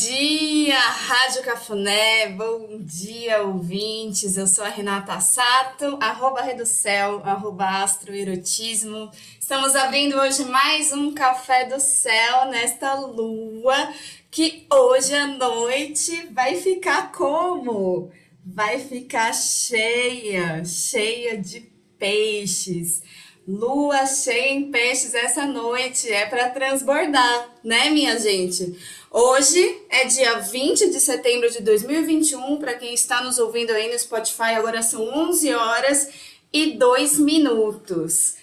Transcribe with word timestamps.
dia, 0.00 0.78
Rádio 0.78 1.42
Cafuné, 1.42 2.28
bom 2.30 2.78
dia, 2.80 3.42
ouvintes. 3.42 4.38
Eu 4.38 4.46
sou 4.46 4.64
a 4.64 4.68
Renata 4.70 5.20
Sato, 5.20 5.98
arroba 6.00 6.40
Reducel, 6.40 7.20
arroba 7.22 7.82
Astroerotismo. 7.82 9.10
Estamos 9.38 9.76
abrindo 9.76 10.16
hoje 10.16 10.46
mais 10.46 10.90
um 10.90 11.12
Café 11.12 11.66
do 11.66 11.78
Céu 11.78 12.46
nesta 12.46 12.94
lua, 12.94 13.92
que 14.30 14.66
hoje 14.72 15.14
à 15.14 15.26
noite 15.26 16.28
vai 16.32 16.56
ficar 16.56 17.12
como? 17.12 18.10
Vai 18.42 18.78
ficar 18.78 19.34
cheia, 19.34 20.64
cheia 20.64 21.36
de 21.36 21.60
peixes. 21.98 23.02
Lua 23.46 24.06
cheia 24.06 24.52
em 24.52 24.70
peixes 24.70 25.12
essa 25.12 25.44
noite 25.44 26.10
é 26.10 26.24
para 26.24 26.48
transbordar, 26.48 27.50
né, 27.62 27.90
minha 27.90 28.18
gente? 28.18 28.78
Hoje 29.12 29.82
é 29.90 30.04
dia 30.04 30.38
20 30.38 30.88
de 30.88 31.00
setembro 31.00 31.50
de 31.50 31.60
2021. 31.62 32.58
Para 32.58 32.74
quem 32.74 32.94
está 32.94 33.24
nos 33.24 33.38
ouvindo 33.38 33.72
aí 33.72 33.90
no 33.92 33.98
Spotify, 33.98 34.54
agora 34.54 34.82
são 34.82 35.02
11 35.02 35.52
horas 35.52 36.08
e 36.52 36.78
2 36.78 37.18
minutos. 37.18 38.36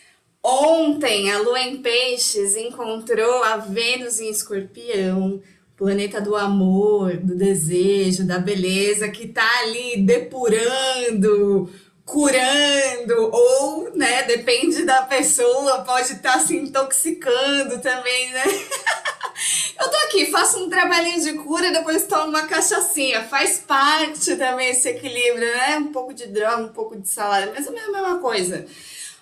Ontem, 0.43 1.31
a 1.31 1.39
Lua 1.39 1.61
em 1.61 1.77
Peixes 1.77 2.57
encontrou 2.57 3.43
a 3.45 3.55
Vênus 3.55 4.19
em 4.19 4.29
Escorpião, 4.29 5.41
planeta 5.77 6.19
do 6.19 6.35
amor, 6.35 7.15
do 7.15 7.33
desejo, 7.33 8.27
da 8.27 8.37
beleza, 8.37 9.07
que 9.07 9.29
tá 9.29 9.49
ali 9.61 10.01
depurando 10.01 11.69
curando, 12.07 13.29
ou, 13.33 13.91
né, 13.93 14.23
depende 14.23 14.83
da 14.85 15.01
pessoa, 15.01 15.83
pode 15.83 16.13
estar 16.13 16.33
tá 16.33 16.39
se 16.39 16.55
intoxicando 16.55 17.79
também, 17.79 18.31
né? 18.31 18.43
Eu 19.77 19.89
tô 19.89 19.97
aqui, 19.97 20.25
faço 20.31 20.63
um 20.63 20.69
trabalhinho 20.69 21.21
de 21.21 21.33
cura 21.33 21.69
depois 21.69 22.07
tomo 22.07 22.29
uma 22.29 22.47
cachaçinha. 22.47 23.23
Faz 23.25 23.59
parte 23.59 24.35
também 24.35 24.69
esse 24.69 24.89
equilíbrio, 24.89 25.45
né? 25.45 25.77
Um 25.77 25.91
pouco 25.91 26.13
de 26.13 26.25
droga, 26.27 26.63
um 26.63 26.69
pouco 26.69 26.97
de 26.97 27.07
salada, 27.07 27.51
mas 27.53 27.67
é 27.67 27.69
a 27.69 27.91
mesma 27.91 28.17
coisa. 28.17 28.65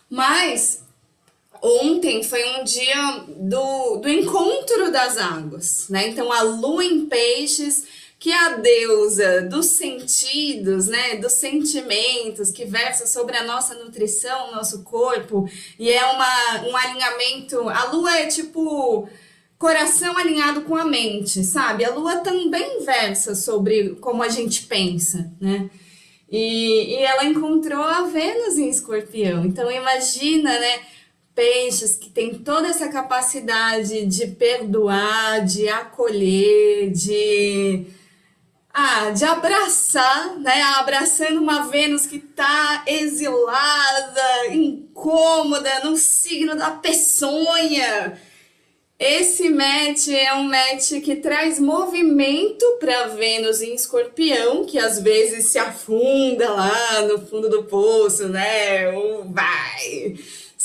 Mas 0.10 0.84
ontem 1.62 2.24
foi 2.24 2.46
um 2.52 2.64
dia 2.64 3.26
do, 3.28 3.98
do 3.98 4.08
encontro 4.08 4.90
das 4.92 5.18
águas, 5.18 5.90
né? 5.90 6.08
Então 6.08 6.32
a 6.32 6.44
lua 6.44 6.86
em 6.86 7.08
peixes 7.08 7.84
que 8.18 8.32
é 8.32 8.46
a 8.46 8.58
deusa 8.58 9.42
dos 9.44 9.68
sentidos, 9.68 10.88
né, 10.88 11.18
dos 11.18 11.34
sentimentos, 11.34 12.50
que 12.50 12.66
versa 12.66 13.06
sobre 13.06 13.36
a 13.36 13.44
nossa 13.44 13.76
nutrição, 13.76 14.52
nosso 14.52 14.84
corpo, 14.84 15.48
e 15.78 15.92
é 15.92 16.04
uma, 16.06 16.68
um 16.68 16.76
alinhamento. 16.76 17.70
A 17.70 17.92
lua 17.92 18.18
é 18.18 18.28
tipo 18.28 19.08
coração 19.58 20.18
alinhado 20.18 20.62
com 20.62 20.76
a 20.76 20.86
mente, 20.86 21.44
sabe? 21.44 21.86
A 21.86 21.94
lua 21.94 22.18
também 22.18 22.84
versa 22.84 23.36
sobre 23.36 23.96
como 23.96 24.24
a 24.24 24.30
gente 24.30 24.64
pensa, 24.64 25.32
né? 25.40 25.70
E, 26.30 26.96
e 26.96 27.04
ela 27.04 27.26
encontrou 27.26 27.84
a 27.84 28.02
Vênus 28.04 28.58
em 28.58 28.70
escorpião. 28.70 29.46
Então 29.46 29.72
imagina, 29.72 30.60
né? 30.60 30.80
Peixes 31.34 31.96
que 31.98 32.10
tem 32.10 32.34
toda 32.34 32.70
essa 32.70 32.88
capacidade 32.88 34.06
de 34.06 34.28
perdoar, 34.28 35.46
de 35.46 35.68
acolher, 35.68 36.92
de 36.92 37.86
ah, 38.78 39.10
de 39.12 39.24
abraçar, 39.24 40.38
né? 40.38 40.62
Abraçando 40.62 41.42
uma 41.42 41.70
Vênus 41.70 42.06
que 42.06 42.20
tá 42.20 42.84
exilada, 42.86 44.48
incômoda, 44.52 45.80
no 45.86 45.96
signo 45.96 46.58
da 46.58 46.72
peçonha. 46.72 48.20
Esse 49.00 49.50
match 49.50 50.10
é 50.10 50.34
um 50.34 50.44
match 50.44 50.92
que 51.02 51.16
traz 51.16 51.58
movimento 51.58 52.66
para 52.78 53.08
Vênus 53.08 53.62
em 53.62 53.74
Escorpião, 53.76 54.66
que 54.66 54.78
às 54.78 55.00
vezes 55.00 55.48
se 55.48 55.58
afunda 55.58 56.50
lá 56.50 57.02
no 57.04 57.26
fundo 57.26 57.50
do 57.50 57.64
poço, 57.64 58.28
né? 58.28 58.92
Ou 58.92 59.24
vai 59.24 60.16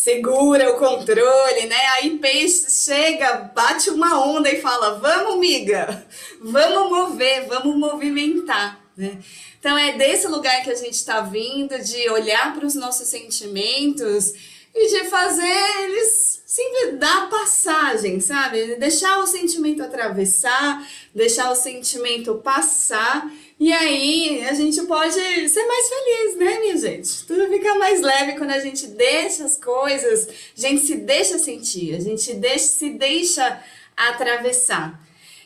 segura 0.02 0.72
o 0.72 0.78
controle, 0.78 1.66
né? 1.66 1.76
Aí 1.96 2.16
peixe 2.16 2.70
chega, 2.70 3.50
bate 3.54 3.90
uma 3.90 4.24
onda 4.24 4.50
e 4.50 4.58
fala: 4.58 4.98
"Vamos, 4.98 5.38
miga. 5.38 6.06
Vamos 6.40 6.90
mover, 6.90 7.46
vamos 7.46 7.76
movimentar", 7.76 8.80
né? 8.96 9.18
Então 9.58 9.76
é 9.76 9.92
desse 9.92 10.26
lugar 10.26 10.62
que 10.64 10.70
a 10.70 10.74
gente 10.74 10.94
está 10.94 11.20
vindo 11.20 11.78
de 11.78 12.08
olhar 12.08 12.54
para 12.54 12.64
os 12.64 12.74
nossos 12.74 13.08
sentimentos 13.08 14.32
e 14.74 14.88
de 14.88 15.10
fazer 15.10 15.82
eles 15.82 16.42
sempre 16.46 16.92
dar 16.92 17.28
passagem, 17.28 18.20
sabe? 18.20 18.76
Deixar 18.76 19.18
o 19.18 19.26
sentimento 19.26 19.82
atravessar, 19.82 20.82
deixar 21.14 21.50
o 21.50 21.54
sentimento 21.54 22.36
passar 22.36 23.30
e 23.60 23.70
aí 23.74 24.42
a 24.48 24.54
gente 24.54 24.80
pode 24.86 25.12
ser 25.12 25.66
mais 25.66 25.88
feliz, 25.88 26.36
né, 26.36 26.58
minha 26.60 26.76
gente? 26.78 27.26
Tudo 27.26 27.46
fica 27.46 27.74
mais 27.74 28.00
leve 28.00 28.38
quando 28.38 28.52
a 28.52 28.58
gente 28.58 28.86
deixa 28.86 29.44
as 29.44 29.58
coisas, 29.58 30.28
a 30.56 30.60
gente 30.60 30.80
se 30.80 30.96
deixa 30.96 31.38
sentir, 31.38 31.94
a 31.94 32.00
gente 32.00 32.32
deixa, 32.32 32.64
se 32.64 32.88
deixa 32.88 33.62
atravessar. 33.94 34.98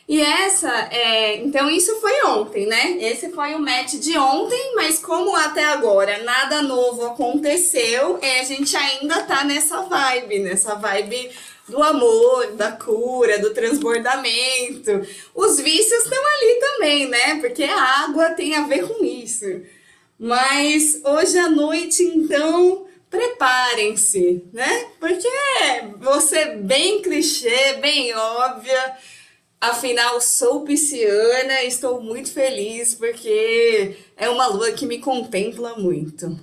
E 0.07 0.21
essa, 0.21 0.71
é, 0.91 1.37
então 1.37 1.69
isso 1.69 1.95
foi 1.99 2.23
ontem, 2.25 2.67
né? 2.67 2.97
Esse 3.01 3.31
foi 3.31 3.53
o 3.53 3.59
match 3.59 3.95
de 3.95 4.17
ontem, 4.17 4.75
mas 4.75 4.99
como 4.99 5.35
até 5.35 5.65
agora 5.65 6.23
nada 6.23 6.61
novo 6.61 7.07
aconteceu, 7.07 8.17
é, 8.21 8.39
a 8.39 8.43
gente 8.43 8.77
ainda 8.77 9.23
tá 9.23 9.43
nessa 9.43 9.81
vibe, 9.81 10.39
nessa 10.39 10.75
vibe 10.75 11.31
do 11.67 11.81
amor, 11.81 12.51
da 12.53 12.71
cura, 12.71 13.39
do 13.39 13.53
transbordamento. 13.53 14.91
Os 15.33 15.59
vícios 15.59 16.03
estão 16.03 16.23
ali 16.25 16.59
também, 16.59 17.07
né? 17.07 17.39
Porque 17.39 17.63
a 17.63 18.03
água 18.03 18.31
tem 18.31 18.55
a 18.55 18.67
ver 18.67 18.87
com 18.87 19.03
isso. 19.03 19.45
Mas 20.17 21.01
hoje 21.03 21.37
à 21.37 21.49
noite, 21.49 22.03
então, 22.03 22.85
preparem-se, 23.09 24.43
né? 24.53 24.87
Porque 24.99 25.29
você 25.99 26.55
bem 26.55 27.01
clichê, 27.01 27.73
bem 27.81 28.15
óbvia. 28.15 28.97
Afinal, 29.59 30.21
sou 30.21 30.63
pisciana 30.63 31.63
estou 31.63 31.99
muito 31.99 32.31
feliz 32.31 32.93
porque 32.93 33.95
é 34.15 34.29
uma 34.29 34.45
lua 34.47 34.71
que 34.73 34.85
me 34.85 34.99
contempla 34.99 35.75
muito. 35.75 36.39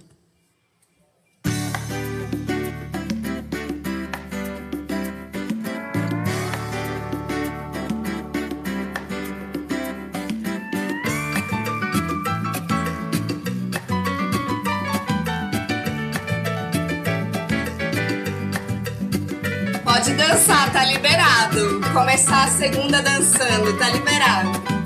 Dançar, 20.23 20.73
tá 20.73 20.85
liberado. 20.85 21.81
Começar 21.93 22.45
a 22.45 22.49
segunda 22.49 23.03
dançando, 23.03 23.77
tá 23.77 23.89
liberado. 23.89 24.82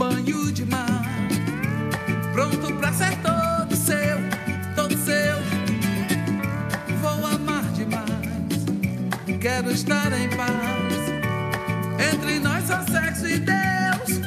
banho 0.00 0.50
de 0.50 0.64
mar, 0.64 1.04
pronto 2.32 2.72
pra 2.76 2.90
ser 2.90 3.14
todo 3.18 3.76
seu, 3.76 4.16
todo 4.74 4.96
seu. 4.96 5.36
Vou 7.02 7.26
amar 7.26 7.64
demais, 7.74 8.64
quero 9.42 9.70
estar 9.70 10.10
em 10.18 10.30
paz. 10.30 10.94
Entre 12.14 12.38
nós 12.38 12.64
só 12.64 12.80
sexo 12.90 13.26
e 13.26 13.40
Deus. 13.40 14.20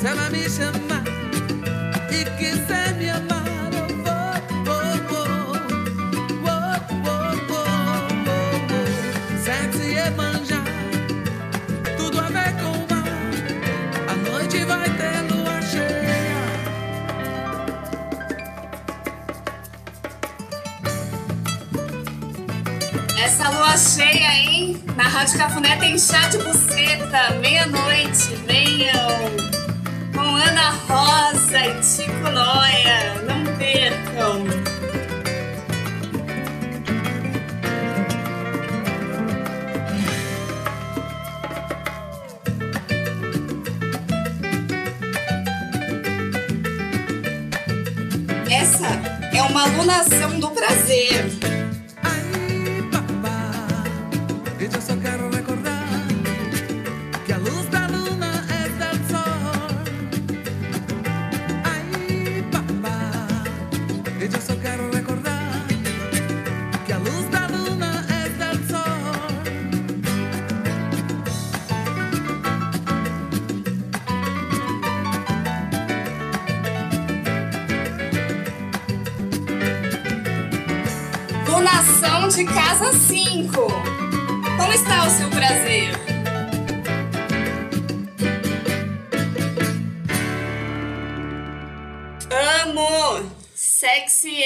Se 0.00 0.06
ela 0.08 0.28
me 0.30 0.50
chamar 0.50 1.04
e 2.10 2.24
quiser. 2.36 2.81
Cheia, 23.76 24.34
hein? 24.34 24.82
Na 24.96 25.04
Rádio 25.04 25.38
Cafuné 25.38 25.76
tem 25.76 25.98
chá 25.98 26.28
de 26.28 26.36
buceta, 26.38 27.34
meia-noite, 27.40 28.34
venham! 28.46 28.92
Com 30.14 30.36
Ana 30.36 30.72
Rosa 30.86 31.58
e 31.58 31.80
Tico 31.80 32.30
Noia, 32.30 33.14
não 33.26 33.56
percam! 33.56 34.46
Essa 48.50 48.86
é 49.34 49.42
uma 49.42 49.62
alunação 49.62 50.38
do 50.38 50.50
prazer. 50.50 51.31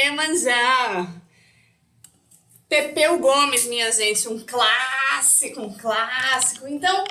Sexy 0.07 0.13
Emanjá. 0.13 1.15
Pepeu 2.69 3.19
Gomes, 3.19 3.67
minha 3.67 3.91
gente, 3.93 4.29
um 4.29 4.45
clássico, 4.45 5.61
um 5.61 5.77
clássico. 5.77 6.67
Então, 6.67 7.05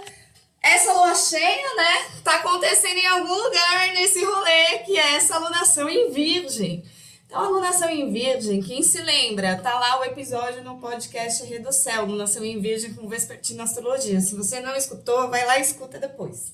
essa 0.61 0.93
lua 0.93 1.15
cheia, 1.15 1.75
né, 1.75 2.21
tá 2.23 2.35
acontecendo 2.35 2.97
em 2.97 3.07
algum 3.07 3.33
lugar 3.33 3.87
nesse 3.93 4.23
rolê, 4.23 4.79
que 4.79 4.97
é 4.97 5.15
essa 5.15 5.35
alunação 5.35 5.89
em 5.89 6.11
virgem. 6.11 6.83
Então, 7.25 7.39
alunação 7.39 7.89
em 7.89 8.11
virgem, 8.11 8.61
quem 8.61 8.83
se 8.83 9.01
lembra, 9.01 9.57
tá 9.57 9.77
lá 9.79 9.99
o 9.99 10.05
episódio 10.05 10.63
no 10.63 10.79
podcast 10.79 11.43
Céu, 11.71 12.01
alunação 12.01 12.43
em 12.43 12.61
virgem 12.61 12.93
com 12.93 13.07
Vespertina 13.07 13.63
Astrologia. 13.63 14.19
Se 14.21 14.35
você 14.35 14.59
não 14.59 14.75
escutou, 14.75 15.29
vai 15.29 15.45
lá 15.45 15.57
e 15.57 15.61
escuta 15.61 15.99
depois. 15.99 16.53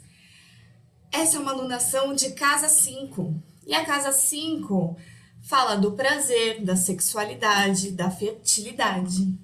Essa 1.11 1.37
é 1.37 1.39
uma 1.39 1.51
alunação 1.51 2.13
de 2.13 2.31
casa 2.31 2.69
5. 2.69 3.33
E 3.65 3.73
a 3.73 3.85
casa 3.85 4.11
5 4.11 4.97
fala 5.41 5.75
do 5.75 5.91
prazer, 5.93 6.63
da 6.63 6.75
sexualidade, 6.75 7.91
da 7.91 8.09
fertilidade. 8.09 9.37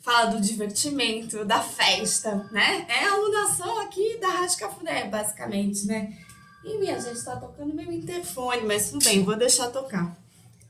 Fala 0.00 0.32
do 0.32 0.40
divertimento, 0.40 1.44
da 1.44 1.60
festa, 1.60 2.48
né? 2.50 2.86
É 2.88 3.04
a 3.04 3.12
alunação 3.12 3.80
aqui 3.80 4.18
da 4.18 4.28
Rádio 4.28 4.58
Cafuné, 4.58 5.04
basicamente, 5.08 5.86
né? 5.86 6.16
E 6.64 6.78
minha 6.78 7.00
gente 7.00 7.24
tá 7.24 7.36
tocando 7.36 7.74
meu 7.74 7.90
interfone, 7.90 8.62
mas 8.62 8.90
tudo 8.90 9.04
bem, 9.04 9.22
vou 9.24 9.36
deixar 9.36 9.70
tocar. 9.70 10.16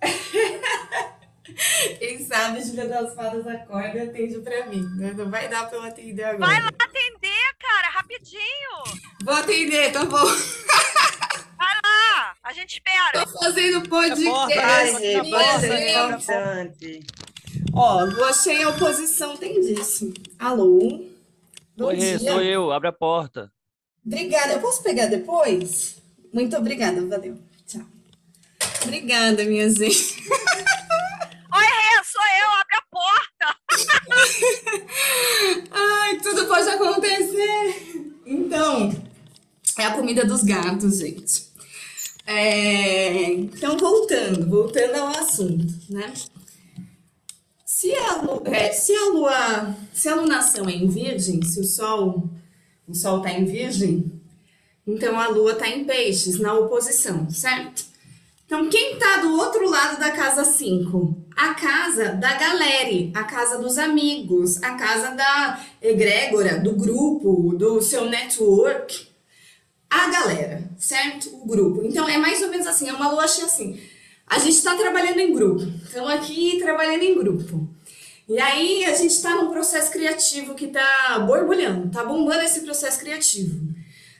Quem 1.98 2.24
sabe 2.24 2.62
Julia 2.62 2.88
das 2.88 3.14
Fadas 3.14 3.46
acorda 3.46 3.98
e 3.98 4.00
atende 4.08 4.38
pra 4.40 4.66
mim, 4.66 4.82
né? 4.96 5.12
Não 5.16 5.30
vai 5.30 5.48
dar 5.48 5.68
pra 5.68 5.78
eu 5.78 5.82
atender 5.82 6.24
agora. 6.24 6.46
Vai 6.46 6.62
lá 6.62 6.68
atender, 6.68 7.54
cara, 7.58 7.88
rapidinho. 7.88 9.00
Vou 9.22 9.34
atender, 9.34 9.92
tá 9.92 10.04
bom. 10.04 10.18
Vai 11.62 11.74
lá, 11.84 12.34
a 12.42 12.52
gente 12.52 12.72
espera. 12.72 13.24
Tô 13.24 13.38
fazendo 13.38 13.88
podcast. 13.88 14.52
Vai, 14.56 15.00
minha 15.00 15.24
pode 15.24 15.60
ser 15.60 15.78
gente. 15.78 15.92
importante. 15.92 17.06
Ó, 17.72 18.02
lua 18.02 18.32
cheia 18.32 18.68
oposição 18.68 19.36
tem 19.36 19.60
disso. 19.60 20.12
Alô? 20.40 21.04
Bom 21.76 21.84
Oi, 21.84 21.96
dia. 21.96 22.18
sou 22.18 22.42
eu, 22.42 22.72
abre 22.72 22.88
a 22.88 22.92
porta. 22.92 23.48
Obrigada. 24.04 24.54
Eu 24.54 24.60
posso 24.60 24.82
pegar 24.82 25.06
depois? 25.06 26.02
Muito 26.34 26.56
obrigada, 26.56 27.06
valeu. 27.06 27.38
Tchau. 27.64 27.82
Obrigada, 28.82 29.44
minha 29.44 29.70
gente. 29.70 30.18
Oi, 31.54 31.64
Rê, 31.64 32.04
sou 32.04 32.22
eu, 32.40 32.50
abre 32.58 32.76
a 32.76 32.82
porta. 32.90 33.56
Ai, 35.70 36.18
tudo 36.18 36.44
pode 36.48 36.68
acontecer. 36.68 38.10
Então, 38.26 38.90
é 39.78 39.84
a 39.84 39.92
comida 39.92 40.24
dos 40.24 40.42
gatos, 40.42 40.98
gente. 40.98 41.51
É, 42.26 43.32
Então, 43.32 43.76
voltando, 43.76 44.48
voltando 44.48 44.94
ao 44.96 45.08
assunto, 45.08 45.66
né? 45.90 46.12
Se 47.64 47.92
a, 47.94 48.22
é, 48.44 48.72
se 48.72 48.94
a 48.94 49.06
lua, 49.06 49.76
se 49.92 50.08
a 50.08 50.14
lunação 50.14 50.68
é 50.68 50.72
em 50.72 50.86
virgem, 50.86 51.42
se 51.42 51.60
o 51.60 51.64
sol, 51.64 52.30
o 52.86 52.94
sol 52.94 53.20
tá 53.20 53.32
em 53.32 53.44
virgem, 53.44 54.12
então 54.86 55.18
a 55.18 55.28
lua 55.28 55.54
tá 55.54 55.68
em 55.68 55.84
peixes, 55.84 56.38
na 56.38 56.54
oposição, 56.54 57.28
certo? 57.30 57.84
Então, 58.46 58.68
quem 58.68 58.98
tá 58.98 59.16
do 59.16 59.32
outro 59.32 59.66
lado 59.68 59.98
da 59.98 60.10
casa 60.10 60.44
5? 60.44 61.16
A 61.34 61.54
casa 61.54 62.12
da 62.12 62.34
galera, 62.34 63.10
a 63.14 63.24
casa 63.24 63.58
dos 63.58 63.78
amigos, 63.78 64.62
a 64.62 64.74
casa 64.74 65.12
da 65.12 65.58
egrégora, 65.80 66.60
do 66.60 66.76
grupo, 66.76 67.54
do 67.56 67.80
seu 67.80 68.04
network. 68.10 69.08
A 69.92 70.08
galera, 70.08 70.64
certo? 70.78 71.28
O 71.36 71.46
grupo. 71.46 71.82
Então, 71.84 72.08
é 72.08 72.16
mais 72.16 72.40
ou 72.40 72.48
menos 72.48 72.66
assim, 72.66 72.88
é 72.88 72.94
uma 72.94 73.28
cheia 73.28 73.46
assim. 73.46 73.78
A 74.26 74.38
gente 74.38 74.62
tá 74.62 74.74
trabalhando 74.74 75.20
em 75.20 75.34
grupo. 75.34 75.62
Estamos 75.84 76.10
aqui 76.10 76.58
trabalhando 76.58 77.02
em 77.02 77.14
grupo. 77.14 77.68
E 78.26 78.40
aí, 78.40 78.86
a 78.86 78.94
gente 78.94 79.20
tá 79.20 79.34
num 79.34 79.50
processo 79.50 79.92
criativo 79.92 80.54
que 80.54 80.68
tá 80.68 81.18
borbulhando, 81.26 81.90
tá 81.90 82.02
bombando 82.02 82.40
esse 82.40 82.60
processo 82.60 83.00
criativo. 83.00 83.68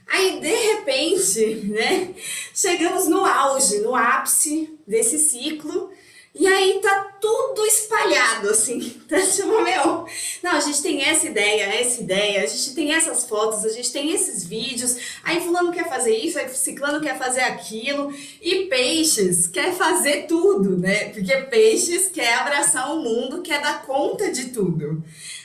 Aí, 0.06 0.40
de 0.40 0.54
repente, 0.54 1.64
né, 1.72 2.14
chegamos 2.54 3.08
no 3.08 3.24
auge, 3.24 3.78
no 3.78 3.96
ápice 3.96 4.78
desse 4.86 5.18
ciclo, 5.18 5.90
e 6.34 6.46
aí 6.46 6.80
tá 6.82 7.11
tudo 7.22 7.64
espalhado, 7.64 8.50
assim, 8.50 8.80
tá 9.08 9.16
tipo, 9.20 9.62
meu, 9.62 10.04
não, 10.42 10.50
a 10.50 10.60
gente 10.60 10.82
tem 10.82 11.04
essa 11.04 11.24
ideia, 11.24 11.62
essa 11.80 12.00
ideia, 12.02 12.42
a 12.42 12.46
gente 12.46 12.74
tem 12.74 12.92
essas 12.92 13.24
fotos, 13.24 13.64
a 13.64 13.68
gente 13.68 13.92
tem 13.92 14.10
esses 14.10 14.44
vídeos, 14.44 14.96
aí 15.22 15.40
fulano 15.40 15.70
quer 15.70 15.88
fazer 15.88 16.16
isso, 16.16 16.36
aí 16.36 16.48
ciclano 16.48 17.00
quer 17.00 17.16
fazer 17.16 17.42
aquilo, 17.42 18.12
e 18.42 18.66
peixes 18.66 19.46
quer 19.46 19.72
fazer 19.72 20.26
tudo, 20.26 20.76
né, 20.76 21.10
porque 21.10 21.32
peixes 21.42 22.08
quer 22.08 22.34
abraçar 22.34 22.92
o 22.92 23.00
mundo, 23.00 23.40
quer 23.40 23.62
dar 23.62 23.86
conta 23.86 24.32
de 24.32 24.46
tudo. 24.46 25.04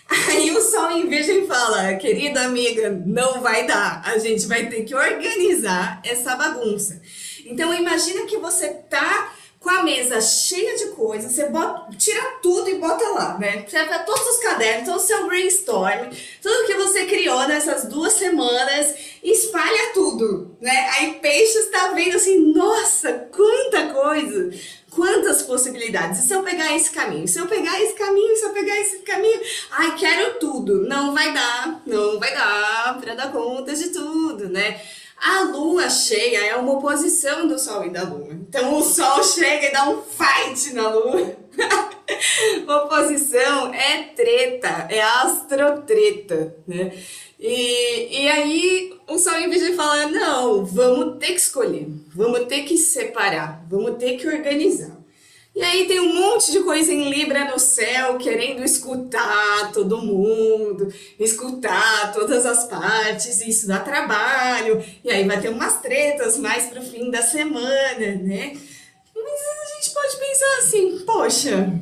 Aí 0.09 0.49
o 0.51 0.61
sol 0.61 0.89
em 0.91 1.07
virgem 1.07 1.45
fala, 1.45 1.93
querida 1.95 2.41
amiga, 2.41 2.89
não 3.05 3.41
vai 3.41 3.67
dar. 3.67 4.01
A 4.05 4.17
gente 4.17 4.47
vai 4.47 4.67
ter 4.67 4.83
que 4.83 4.95
organizar 4.95 6.01
essa 6.01 6.33
bagunça. 6.37 7.01
Então 7.45 7.73
imagina 7.73 8.25
que 8.25 8.37
você 8.37 8.69
tá 8.69 9.33
com 9.59 9.69
a 9.69 9.83
mesa 9.83 10.21
cheia 10.21 10.75
de 10.77 10.87
coisas, 10.87 11.31
você 11.31 11.47
bota, 11.49 11.95
tira 11.97 12.21
tudo 12.41 12.69
e 12.69 12.77
bota 12.77 13.03
lá, 13.09 13.37
né? 13.37 13.63
Pega 13.69 13.99
todos 13.99 14.27
os 14.27 14.37
cadernos, 14.37 14.87
todo 14.87 14.97
o 14.97 14.99
seu 14.99 15.25
brainstorm, 15.25 16.09
tudo 16.41 16.67
que 16.67 16.75
você 16.75 17.05
criou 17.05 17.47
nessas 17.47 17.85
duas 17.85 18.13
semanas, 18.13 18.95
espalha 19.23 19.93
tudo, 19.93 20.55
né? 20.61 20.89
Aí 20.97 21.13
peixe 21.15 21.57
está 21.59 21.89
vendo 21.89 22.15
assim, 22.15 22.53
nossa, 22.53 23.11
quanta 23.35 23.93
coisa! 23.93 24.51
Quantas 24.89 25.43
possibilidades? 25.43 26.23
E 26.23 26.27
se 26.27 26.33
eu 26.33 26.41
pegar 26.41 26.75
esse 26.75 26.89
caminho? 26.89 27.27
Se 27.27 27.37
eu 27.37 27.45
pegar 27.45 27.79
esse 27.79 27.93
caminho, 27.93 28.35
se 28.35 28.43
eu 28.43 28.49
pegar 28.49 28.79
esse 28.79 28.97
caminho, 28.99 29.39
ai, 29.69 29.95
quero 29.95 30.39
tudo. 30.39 30.87
Não 30.87 31.13
vai 31.13 31.31
dar, 31.33 31.83
não 31.85 32.19
vai 32.19 32.33
dar 32.33 32.97
pra 32.99 33.13
dar 33.13 33.31
conta 33.31 33.75
de 33.75 33.89
tudo, 33.89 34.49
né? 34.49 34.81
A 35.19 35.41
lua 35.43 35.89
cheia 35.89 36.45
é 36.45 36.55
uma 36.55 36.73
oposição 36.73 37.47
do 37.47 37.57
sol 37.57 37.85
e 37.85 37.89
da 37.89 38.03
lua. 38.03 38.29
Então 38.31 38.77
o 38.77 38.83
sol 38.83 39.23
chega 39.23 39.67
e 39.67 39.71
dá 39.71 39.89
um 39.89 40.01
fight 40.01 40.73
na 40.73 40.89
lua. 40.89 41.35
oposição 42.67 43.73
é 43.73 44.03
treta, 44.15 44.87
é 44.89 45.01
astrotreta, 45.01 46.55
né? 46.67 46.91
E, 47.39 48.23
e 48.23 48.29
aí 48.29 48.97
o 49.07 49.17
sol 49.17 49.35
em 49.35 49.49
vez 49.49 49.63
de 49.63 49.73
falar, 49.73 50.07
não, 50.09 50.65
vamos 50.65 51.19
ter 51.19 51.27
que 51.27 51.39
escolher, 51.39 51.87
vamos 52.15 52.47
ter 52.47 52.63
que 52.63 52.77
separar, 52.77 53.63
vamos 53.69 53.97
ter 53.97 54.17
que 54.17 54.27
organizar. 54.27 54.96
E 55.57 55.63
aí 55.63 55.87
tem 55.87 55.99
um 55.99 56.13
monte 56.13 56.51
de 56.51 56.59
coisa 56.59 56.93
em 56.93 57.09
Libra 57.09 57.45
no 57.45 57.57
céu, 57.57 58.19
querendo 58.19 58.63
escutar 58.63 59.71
todo 59.73 60.03
mundo, 60.03 60.93
escutar 61.19 62.13
todas 62.13 62.45
as 62.45 62.67
partes, 62.67 63.41
isso 63.41 63.65
dá 63.65 63.79
trabalho. 63.79 64.85
E 65.03 65.09
aí 65.09 65.25
vai 65.25 65.41
ter 65.41 65.49
umas 65.49 65.81
tretas 65.81 66.37
mais 66.37 66.67
pro 66.67 66.79
fim 66.79 67.09
da 67.09 67.23
semana, 67.23 67.97
né? 68.21 68.55
Mas 69.15 69.41
a 69.41 69.75
gente 69.75 69.95
pode 69.95 70.17
pensar 70.17 70.57
assim, 70.59 70.99
poxa, 70.99 71.73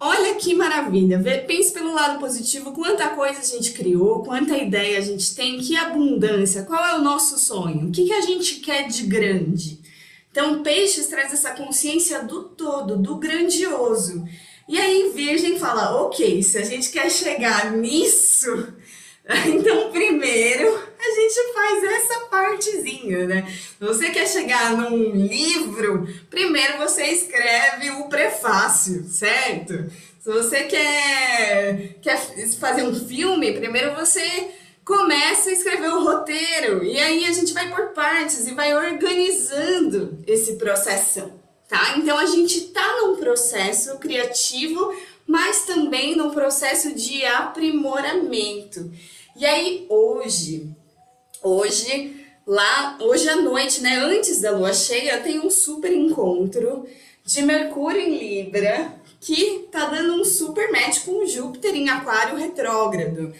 olha 0.00 0.34
que 0.34 0.52
maravilha. 0.52 1.22
Pense 1.46 1.72
pelo 1.72 1.94
lado 1.94 2.18
positivo, 2.18 2.72
quanta 2.72 3.10
coisa 3.10 3.38
a 3.38 3.44
gente 3.44 3.74
criou, 3.74 4.24
quanta 4.24 4.58
ideia 4.58 4.98
a 4.98 5.02
gente 5.02 5.36
tem, 5.36 5.60
que 5.60 5.76
abundância, 5.76 6.64
qual 6.64 6.84
é 6.84 6.98
o 6.98 7.02
nosso 7.02 7.38
sonho, 7.38 7.86
o 7.86 7.92
que, 7.92 8.06
que 8.06 8.12
a 8.12 8.22
gente 8.22 8.56
quer 8.56 8.88
de 8.88 9.04
grande. 9.04 9.85
Então, 10.36 10.62
Peixes 10.62 11.06
traz 11.06 11.32
essa 11.32 11.52
consciência 11.52 12.22
do 12.22 12.42
todo, 12.42 12.98
do 12.98 13.16
grandioso. 13.16 14.22
E 14.68 14.78
aí, 14.78 15.10
Virgem 15.14 15.58
fala: 15.58 16.02
ok, 16.02 16.42
se 16.42 16.58
a 16.58 16.62
gente 16.62 16.90
quer 16.90 17.10
chegar 17.10 17.72
nisso, 17.72 18.70
então 19.48 19.90
primeiro 19.90 20.78
a 21.00 21.10
gente 21.10 21.54
faz 21.54 21.84
essa 21.84 22.20
partezinha, 22.26 23.26
né? 23.26 23.50
Você 23.80 24.10
quer 24.10 24.28
chegar 24.28 24.72
num 24.72 25.12
livro, 25.26 26.06
primeiro 26.28 26.76
você 26.76 27.04
escreve 27.06 27.92
o 27.92 28.04
prefácio, 28.10 29.08
certo? 29.08 29.90
Se 30.20 30.30
você 30.30 30.64
quer, 30.64 31.94
quer 32.02 32.18
fazer 32.60 32.82
um 32.82 32.94
filme, 32.94 33.54
primeiro 33.54 33.94
você 33.94 34.50
começa 34.86 35.50
a 35.50 35.52
escrever 35.52 35.88
o 35.88 36.04
roteiro 36.04 36.84
e 36.84 36.96
aí 36.96 37.24
a 37.24 37.32
gente 37.32 37.52
vai 37.52 37.68
por 37.74 37.88
partes 37.88 38.46
e 38.46 38.54
vai 38.54 38.72
organizando 38.72 40.22
esse 40.28 40.52
processo, 40.52 41.28
tá? 41.68 41.98
Então 41.98 42.16
a 42.16 42.24
gente 42.24 42.68
tá 42.68 42.98
num 43.00 43.16
processo 43.16 43.98
criativo, 43.98 44.94
mas 45.26 45.66
também 45.66 46.14
num 46.14 46.30
processo 46.30 46.94
de 46.94 47.26
aprimoramento. 47.26 48.92
E 49.34 49.44
aí 49.44 49.86
hoje, 49.88 50.70
hoje 51.42 52.24
lá, 52.46 52.96
hoje 53.00 53.28
à 53.28 53.34
noite, 53.34 53.82
né, 53.82 53.96
antes 53.96 54.40
da 54.40 54.52
lua 54.52 54.72
cheia, 54.72 55.20
tem 55.20 55.40
um 55.40 55.50
super 55.50 55.92
encontro 55.92 56.86
de 57.24 57.42
Mercúrio 57.42 58.00
em 58.00 58.18
Libra 58.18 58.94
que 59.20 59.66
tá 59.72 59.86
dando 59.86 60.20
um 60.20 60.24
super 60.24 60.70
match 60.70 61.04
com 61.04 61.26
Júpiter 61.26 61.74
em 61.74 61.88
Aquário 61.88 62.36
retrógrado. 62.36 63.34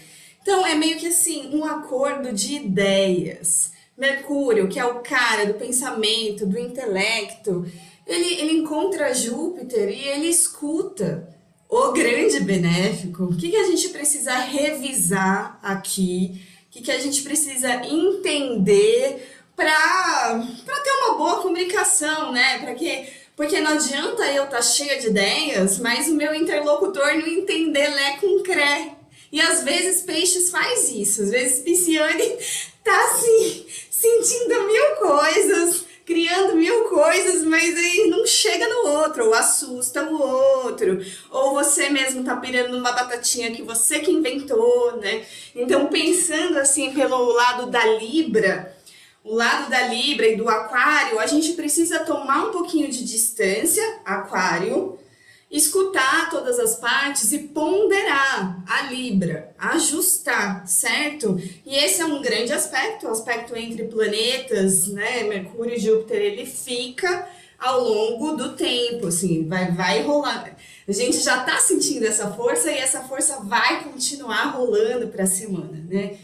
Então 0.46 0.64
é 0.64 0.76
meio 0.76 0.96
que 0.96 1.08
assim, 1.08 1.50
um 1.52 1.64
acordo 1.64 2.32
de 2.32 2.54
ideias. 2.54 3.72
Mercúrio, 3.98 4.68
que 4.68 4.78
é 4.78 4.84
o 4.84 5.00
cara 5.00 5.44
do 5.44 5.54
pensamento, 5.54 6.46
do 6.46 6.56
intelecto, 6.56 7.66
ele, 8.06 8.34
ele 8.34 8.52
encontra 8.52 9.12
Júpiter 9.12 9.88
e 9.88 10.06
ele 10.06 10.28
escuta 10.28 11.28
o 11.68 11.90
grande 11.90 12.38
benéfico. 12.38 13.24
O 13.24 13.36
que, 13.36 13.50
que 13.50 13.56
a 13.56 13.64
gente 13.64 13.88
precisa 13.88 14.36
revisar 14.36 15.58
aqui? 15.60 16.40
O 16.68 16.70
que, 16.70 16.82
que 16.82 16.92
a 16.92 17.00
gente 17.00 17.22
precisa 17.22 17.84
entender 17.84 19.28
para 19.56 20.38
ter 20.84 20.92
uma 20.92 21.18
boa 21.18 21.42
comunicação, 21.42 22.30
né? 22.30 22.60
Para 22.60 22.72
que 22.74 23.08
porque 23.34 23.60
não 23.60 23.72
adianta 23.72 24.24
eu 24.26 24.44
estar 24.44 24.58
tá 24.58 24.62
cheia 24.62 25.00
de 25.00 25.08
ideias, 25.08 25.80
mas 25.80 26.06
o 26.06 26.14
meu 26.14 26.32
interlocutor 26.32 27.14
não 27.14 27.26
entender 27.26 27.88
lé 27.88 28.16
com 28.18 28.44
cré. 28.44 28.95
E 29.30 29.40
às 29.40 29.62
vezes 29.62 30.02
peixes 30.02 30.50
faz 30.50 30.90
isso, 30.90 31.22
às 31.22 31.30
vezes 31.30 31.60
Pisciane 31.60 32.36
tá 32.84 33.04
assim, 33.04 33.66
sentindo 33.90 34.66
mil 34.66 34.96
coisas, 34.96 35.84
criando 36.06 36.54
mil 36.54 36.84
coisas, 36.84 37.42
mas 37.42 37.76
aí 37.76 38.06
não 38.08 38.24
chega 38.24 38.68
no 38.68 38.90
outro, 38.90 39.26
ou 39.26 39.34
assusta 39.34 40.04
o 40.04 40.20
outro, 40.20 41.04
ou 41.32 41.54
você 41.54 41.90
mesmo 41.90 42.22
tá 42.22 42.36
pirando 42.36 42.70
numa 42.70 42.92
batatinha 42.92 43.50
que 43.50 43.62
você 43.62 43.98
que 43.98 44.12
inventou, 44.12 44.98
né? 44.98 45.24
Então, 45.54 45.86
pensando 45.88 46.58
assim 46.58 46.92
pelo 46.92 47.32
lado 47.32 47.66
da 47.66 47.84
Libra, 47.84 48.76
o 49.24 49.34
lado 49.34 49.68
da 49.68 49.88
Libra 49.88 50.28
e 50.28 50.36
do 50.36 50.48
Aquário, 50.48 51.18
a 51.18 51.26
gente 51.26 51.54
precisa 51.54 51.98
tomar 52.04 52.46
um 52.46 52.52
pouquinho 52.52 52.88
de 52.88 53.04
distância, 53.04 53.82
Aquário, 54.04 54.96
escutar 55.50 56.28
todas 56.28 56.58
as 56.58 56.76
partes 56.76 57.32
e 57.32 57.38
ponderar 57.38 58.62
a 58.66 58.82
Libra, 58.82 59.54
ajustar, 59.58 60.66
certo? 60.66 61.40
E 61.64 61.76
esse 61.76 62.00
é 62.00 62.04
um 62.04 62.20
grande 62.20 62.52
aspecto, 62.52 63.06
o 63.06 63.10
aspecto 63.10 63.56
entre 63.56 63.84
planetas, 63.84 64.88
né? 64.88 65.22
Mercúrio 65.22 65.74
e 65.74 65.78
Júpiter, 65.78 66.20
ele 66.20 66.44
fica 66.44 67.28
ao 67.58 67.80
longo 67.80 68.32
do 68.32 68.54
tempo, 68.54 69.06
assim, 69.06 69.46
vai, 69.46 69.70
vai 69.72 70.02
rolar. 70.02 70.56
A 70.86 70.92
gente 70.92 71.18
já 71.20 71.42
tá 71.42 71.58
sentindo 71.58 72.06
essa 72.06 72.30
força 72.32 72.70
e 72.70 72.78
essa 72.78 73.00
força 73.02 73.40
vai 73.40 73.82
continuar 73.84 74.50
rolando 74.50 75.08
para 75.08 75.24
a 75.24 75.28
semana, 75.28 75.82
né? 75.88 76.16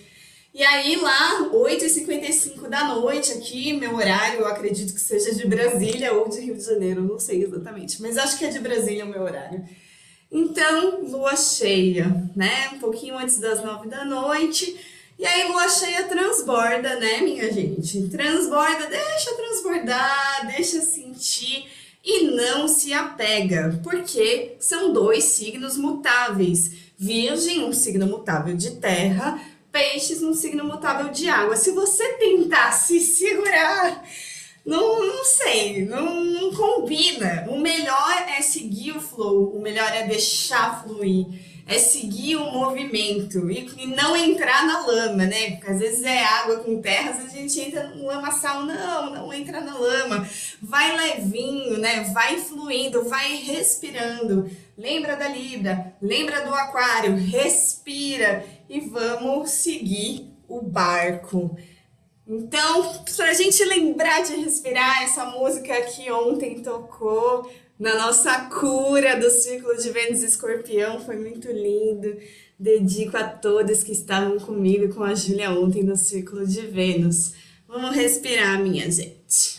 E 0.54 0.62
aí 0.62 0.96
lá, 0.96 1.48
8h55 1.50 2.68
da 2.68 2.84
noite 2.84 3.32
aqui, 3.32 3.72
meu 3.72 3.96
horário, 3.96 4.40
eu 4.40 4.46
acredito 4.46 4.92
que 4.92 5.00
seja 5.00 5.34
de 5.34 5.46
Brasília 5.46 6.12
ou 6.12 6.28
de 6.28 6.40
Rio 6.40 6.54
de 6.54 6.62
Janeiro, 6.62 7.00
não 7.00 7.18
sei 7.18 7.42
exatamente, 7.42 8.02
mas 8.02 8.18
acho 8.18 8.38
que 8.38 8.44
é 8.44 8.50
de 8.50 8.58
Brasília 8.58 9.06
o 9.06 9.08
meu 9.08 9.22
horário. 9.22 9.64
Então, 10.30 11.04
lua 11.06 11.36
cheia, 11.36 12.30
né? 12.36 12.70
Um 12.74 12.78
pouquinho 12.78 13.16
antes 13.16 13.38
das 13.38 13.64
9 13.64 13.88
da 13.88 14.04
noite. 14.04 14.76
E 15.18 15.24
aí, 15.24 15.48
lua 15.48 15.68
cheia 15.70 16.04
transborda, 16.04 16.96
né, 16.96 17.22
minha 17.22 17.50
gente? 17.50 18.08
Transborda, 18.08 18.86
deixa 18.86 19.34
transbordar, 19.34 20.46
deixa 20.54 20.82
sentir 20.82 21.66
e 22.04 22.24
não 22.24 22.68
se 22.68 22.92
apega, 22.92 23.80
porque 23.82 24.56
são 24.58 24.92
dois 24.92 25.24
signos 25.24 25.78
mutáveis. 25.78 26.72
Virgem, 26.98 27.64
um 27.64 27.72
signo 27.72 28.06
mutável 28.06 28.56
de 28.56 28.72
terra, 28.72 29.40
peixes 29.72 30.20
num 30.20 30.34
signo 30.34 30.64
mutável 30.64 31.08
de 31.08 31.28
água. 31.28 31.56
Se 31.56 31.72
você 31.72 32.12
tentar 32.18 32.70
se 32.72 33.00
segurar, 33.00 34.04
não, 34.64 35.04
não 35.04 35.24
sei, 35.24 35.84
não, 35.86 36.22
não 36.22 36.54
combina. 36.54 37.46
O 37.48 37.58
melhor 37.58 38.26
é 38.38 38.42
seguir 38.42 38.92
o 38.92 39.00
flow, 39.00 39.56
o 39.56 39.60
melhor 39.60 39.90
é 39.92 40.06
deixar 40.06 40.84
fluir 40.84 41.26
é 41.66 41.78
seguir 41.78 42.36
o 42.36 42.50
movimento 42.50 43.50
e, 43.50 43.70
e, 43.78 43.86
não 43.86 44.16
entrar 44.16 44.66
na 44.66 44.84
lama, 44.86 45.24
né? 45.24 45.52
Porque 45.52 45.70
às 45.70 45.78
vezes 45.78 46.02
é 46.02 46.22
água 46.24 46.56
com 46.56 46.80
terra, 46.80 47.10
às 47.10 47.16
vezes 47.18 47.34
a 47.34 47.36
gente 47.36 47.60
entra 47.60 47.88
no 47.88 48.06
lamaçal, 48.06 48.64
não, 48.64 49.10
não 49.10 49.32
entra 49.32 49.60
na 49.60 49.78
lama. 49.78 50.28
Vai 50.60 50.96
levinho, 50.96 51.78
né? 51.78 52.10
Vai 52.12 52.38
fluindo, 52.38 53.08
vai 53.08 53.36
respirando. 53.36 54.50
Lembra 54.76 55.16
da 55.16 55.28
Libra, 55.28 55.94
lembra 56.00 56.44
do 56.44 56.54
Aquário, 56.54 57.16
respira 57.16 58.44
e 58.72 58.80
vamos 58.80 59.50
seguir 59.50 60.32
o 60.48 60.62
barco. 60.62 61.54
Então, 62.26 63.04
para 63.14 63.28
a 63.28 63.34
gente 63.34 63.62
lembrar 63.66 64.22
de 64.22 64.34
respirar, 64.36 65.02
essa 65.02 65.26
música 65.26 65.78
que 65.82 66.10
ontem 66.10 66.62
tocou 66.62 67.50
na 67.78 67.94
nossa 67.96 68.46
cura 68.46 69.20
do 69.20 69.28
ciclo 69.28 69.76
de 69.76 69.90
Vênus 69.90 70.22
Escorpião, 70.22 70.98
foi 71.00 71.16
muito 71.16 71.52
lindo. 71.52 72.16
Dedico 72.58 73.18
a 73.18 73.24
todas 73.24 73.82
que 73.82 73.92
estavam 73.92 74.38
comigo 74.38 74.84
e 74.84 74.92
com 74.92 75.02
a 75.02 75.14
Júlia 75.14 75.50
ontem 75.50 75.82
no 75.82 75.96
ciclo 75.96 76.46
de 76.46 76.62
Vênus. 76.62 77.34
Vamos 77.68 77.94
respirar, 77.94 78.58
minha 78.58 78.90
gente. 78.90 79.51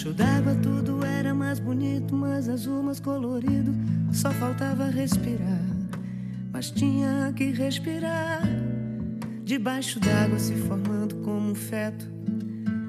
Debaixo 0.00 0.16
d'água 0.16 0.54
tudo 0.54 1.04
era 1.04 1.34
mais 1.34 1.58
bonito, 1.58 2.16
mais 2.16 2.48
azul, 2.48 2.82
mais 2.82 2.98
colorido. 2.98 3.74
Só 4.10 4.30
faltava 4.30 4.86
respirar, 4.86 5.60
mas 6.50 6.70
tinha 6.70 7.30
que 7.36 7.50
respirar. 7.50 8.40
Debaixo 9.44 10.00
d'água 10.00 10.38
se 10.38 10.54
formando 10.54 11.16
como 11.16 11.50
um 11.50 11.54
feto, 11.54 12.06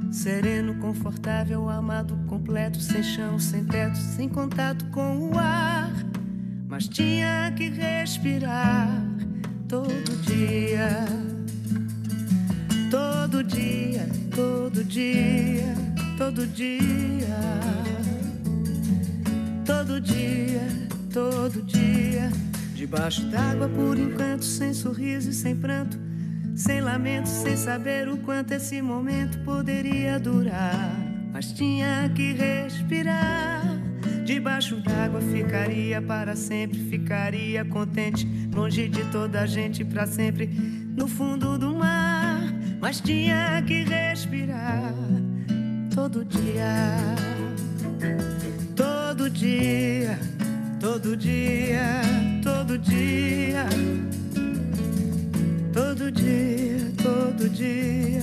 Sereno, 0.10 0.76
confortável, 0.76 1.68
amado, 1.68 2.18
completo, 2.28 2.80
sem 2.80 3.04
chão, 3.04 3.38
sem 3.38 3.66
teto, 3.66 3.98
sem 3.98 4.30
contato 4.30 4.86
com 4.86 5.32
o 5.32 5.38
ar. 5.38 5.92
Mas 6.70 6.88
tinha 6.88 7.52
que 7.58 7.68
respirar 7.68 8.88
todo 9.68 10.16
dia. 10.22 11.04
Todo 12.90 13.44
dia, 13.44 14.08
todo 14.34 14.84
dia, 14.84 15.76
todo 16.22 16.46
dia. 16.46 17.26
Todo 19.66 20.00
dia, 20.00 20.62
todo 21.12 21.64
dia. 21.64 22.30
Debaixo 22.76 23.26
d'água 23.26 23.68
por 23.68 23.98
enquanto, 23.98 24.46
sem 24.46 24.72
sorriso 24.72 25.32
e 25.32 25.34
sem 25.34 25.56
pranto. 25.56 25.98
Sem 26.56 26.80
lamento, 26.80 27.28
sem 27.28 27.58
saber 27.58 28.08
o 28.08 28.18
quanto 28.18 28.52
esse 28.52 28.84
momento 28.84 29.40
poderia 29.40 30.20
durar. 30.20 30.96
Mas 31.34 31.52
tinha 31.54 32.08
que 32.14 32.34
respirar. 32.34 33.64
Debaixo 34.24 34.76
d'água 34.76 35.22
ficaria 35.22 36.00
para 36.04 36.36
sempre, 36.36 36.78
ficaria 36.88 37.66
contente, 37.66 38.28
longe 38.54 38.88
de 38.88 39.04
toda 39.06 39.42
a 39.42 39.48
gente 39.48 39.84
para 39.84 40.06
sempre, 40.06 40.46
no 40.46 41.08
fundo 41.08 41.58
do 41.58 41.74
mar. 41.74 42.42
Mas 42.80 43.02
tinha 43.02 43.60
que 43.66 43.84
respirar 43.84 44.94
todo 46.02 46.26
dia, 46.26 47.16
todo 48.76 49.30
dia, 49.30 50.18
todo 50.80 51.16
dia, 51.16 52.02
todo 52.42 52.78
dia. 52.80 53.66
Todo 55.72 56.12
dia, 56.12 56.92
todo 57.04 57.50
dia. 57.50 58.22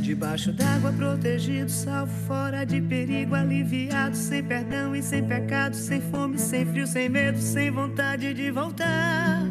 Debaixo 0.00 0.50
d'água, 0.50 0.92
protegido, 0.92 1.70
salvo 1.70 2.10
fora 2.26 2.64
de 2.64 2.80
perigo, 2.80 3.34
aliviado, 3.34 4.16
sem 4.16 4.42
perdão 4.42 4.96
e 4.96 5.02
sem 5.02 5.22
pecado, 5.22 5.76
sem 5.76 6.00
fome, 6.00 6.38
sem 6.38 6.64
frio, 6.64 6.86
sem 6.86 7.10
medo, 7.10 7.38
sem 7.38 7.70
vontade 7.70 8.32
de 8.32 8.50
voltar. 8.50 9.42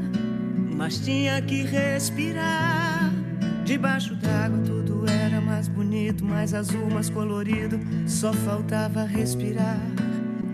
Mas 0.75 0.97
tinha 0.99 1.39
que 1.43 1.61
respirar. 1.61 3.28
Debaixo 3.69 4.15
d'água, 4.15 4.57
tudo 4.65 5.07
era 5.07 5.39
mais 5.39 5.67
bonito, 5.67 6.25
mais 6.25 6.55
azul, 6.55 6.89
mais 6.89 7.07
colorido. 7.07 7.79
Só 8.07 8.33
faltava 8.33 9.03
respirar. 9.03 9.77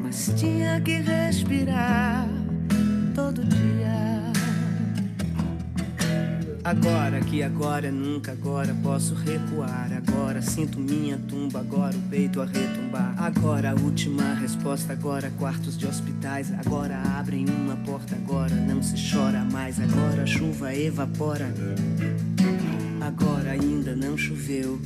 Mas 0.03 0.33
tinha 0.35 0.81
que 0.81 0.97
respirar 0.97 2.27
todo 3.15 3.41
dia. 3.45 4.19
Agora 6.61 7.21
que 7.21 7.41
agora 7.41 7.89
nunca 7.89 8.33
agora 8.33 8.75
posso 8.83 9.15
recuar. 9.15 9.93
Agora 9.93 10.41
sinto 10.41 10.77
minha 10.77 11.17
tumba, 11.17 11.61
agora 11.61 11.95
o 11.95 12.01
peito 12.09 12.41
a 12.41 12.45
retumbar. 12.45 13.15
Agora 13.17 13.71
a 13.71 13.75
última 13.75 14.33
resposta, 14.33 14.91
agora 14.91 15.31
quartos 15.39 15.77
de 15.77 15.87
hospitais. 15.87 16.51
Agora 16.65 17.01
abrem 17.17 17.45
uma 17.47 17.77
porta, 17.77 18.13
agora 18.13 18.53
não 18.53 18.83
se 18.83 18.95
chora 19.09 19.47
mais. 19.49 19.79
Agora 19.79 20.23
a 20.23 20.25
chuva 20.25 20.75
evapora. 20.75 21.47
Agora 23.17 23.51
ainda 23.51 23.95
não 23.95 24.17
choveu. 24.17 24.77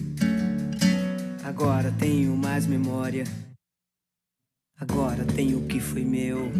Agora 1.43 1.91
tenho 1.97 2.37
mais 2.37 2.67
memória. 2.67 3.23
Agora 4.79 5.25
tenho 5.25 5.57
o 5.57 5.65
que 5.65 5.79
foi 5.79 6.05
meu. 6.05 6.51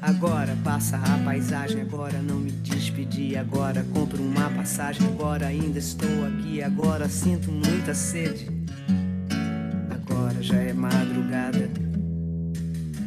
Agora 0.00 0.56
passa 0.62 0.96
a 0.96 1.24
paisagem, 1.24 1.80
agora 1.80 2.22
não 2.22 2.36
me 2.36 2.52
despedi, 2.52 3.36
agora 3.36 3.84
compro 3.92 4.22
uma 4.22 4.48
passagem, 4.50 5.08
agora 5.08 5.48
ainda 5.48 5.80
estou 5.80 6.24
aqui, 6.26 6.62
agora 6.62 7.08
sinto 7.08 7.50
muita 7.50 7.92
sede. 7.92 8.48
Agora 9.90 10.40
já 10.40 10.56
é 10.56 10.72
madrugada. 10.72 11.68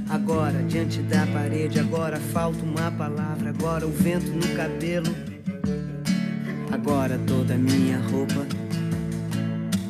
Agora 0.09 0.61
diante 0.63 1.01
da 1.03 1.25
parede, 1.27 1.79
agora 1.79 2.19
falta 2.19 2.61
uma 2.61 2.91
palavra, 2.91 3.51
agora 3.51 3.87
o 3.87 3.91
vento 3.91 4.29
no 4.31 4.53
cabelo. 4.53 5.30
Agora 6.71 7.19
toda 7.27 7.57
minha 7.57 7.99
roupa. 7.99 8.47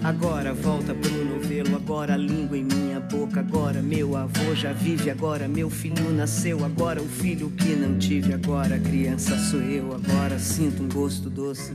Agora 0.03 0.51
volta 0.51 0.95
pro 0.95 1.25
novelo, 1.25 1.75
agora 1.75 2.15
a 2.15 2.17
língua 2.17 2.57
em 2.57 2.63
minha 2.63 2.99
boca. 2.99 3.39
Agora 3.39 3.83
meu 3.83 4.17
avô 4.17 4.55
já 4.55 4.73
vive, 4.73 5.11
agora 5.11 5.47
meu 5.47 5.69
filho 5.69 6.11
nasceu. 6.11 6.65
Agora 6.65 6.99
o 6.99 7.07
filho 7.07 7.51
que 7.51 7.75
não 7.75 7.99
tive, 7.99 8.33
agora 8.33 8.79
criança 8.79 9.37
sou 9.37 9.61
eu. 9.61 9.93
Agora 9.93 10.39
sinto 10.39 10.81
um 10.81 10.89
gosto 10.89 11.29
doce. 11.29 11.71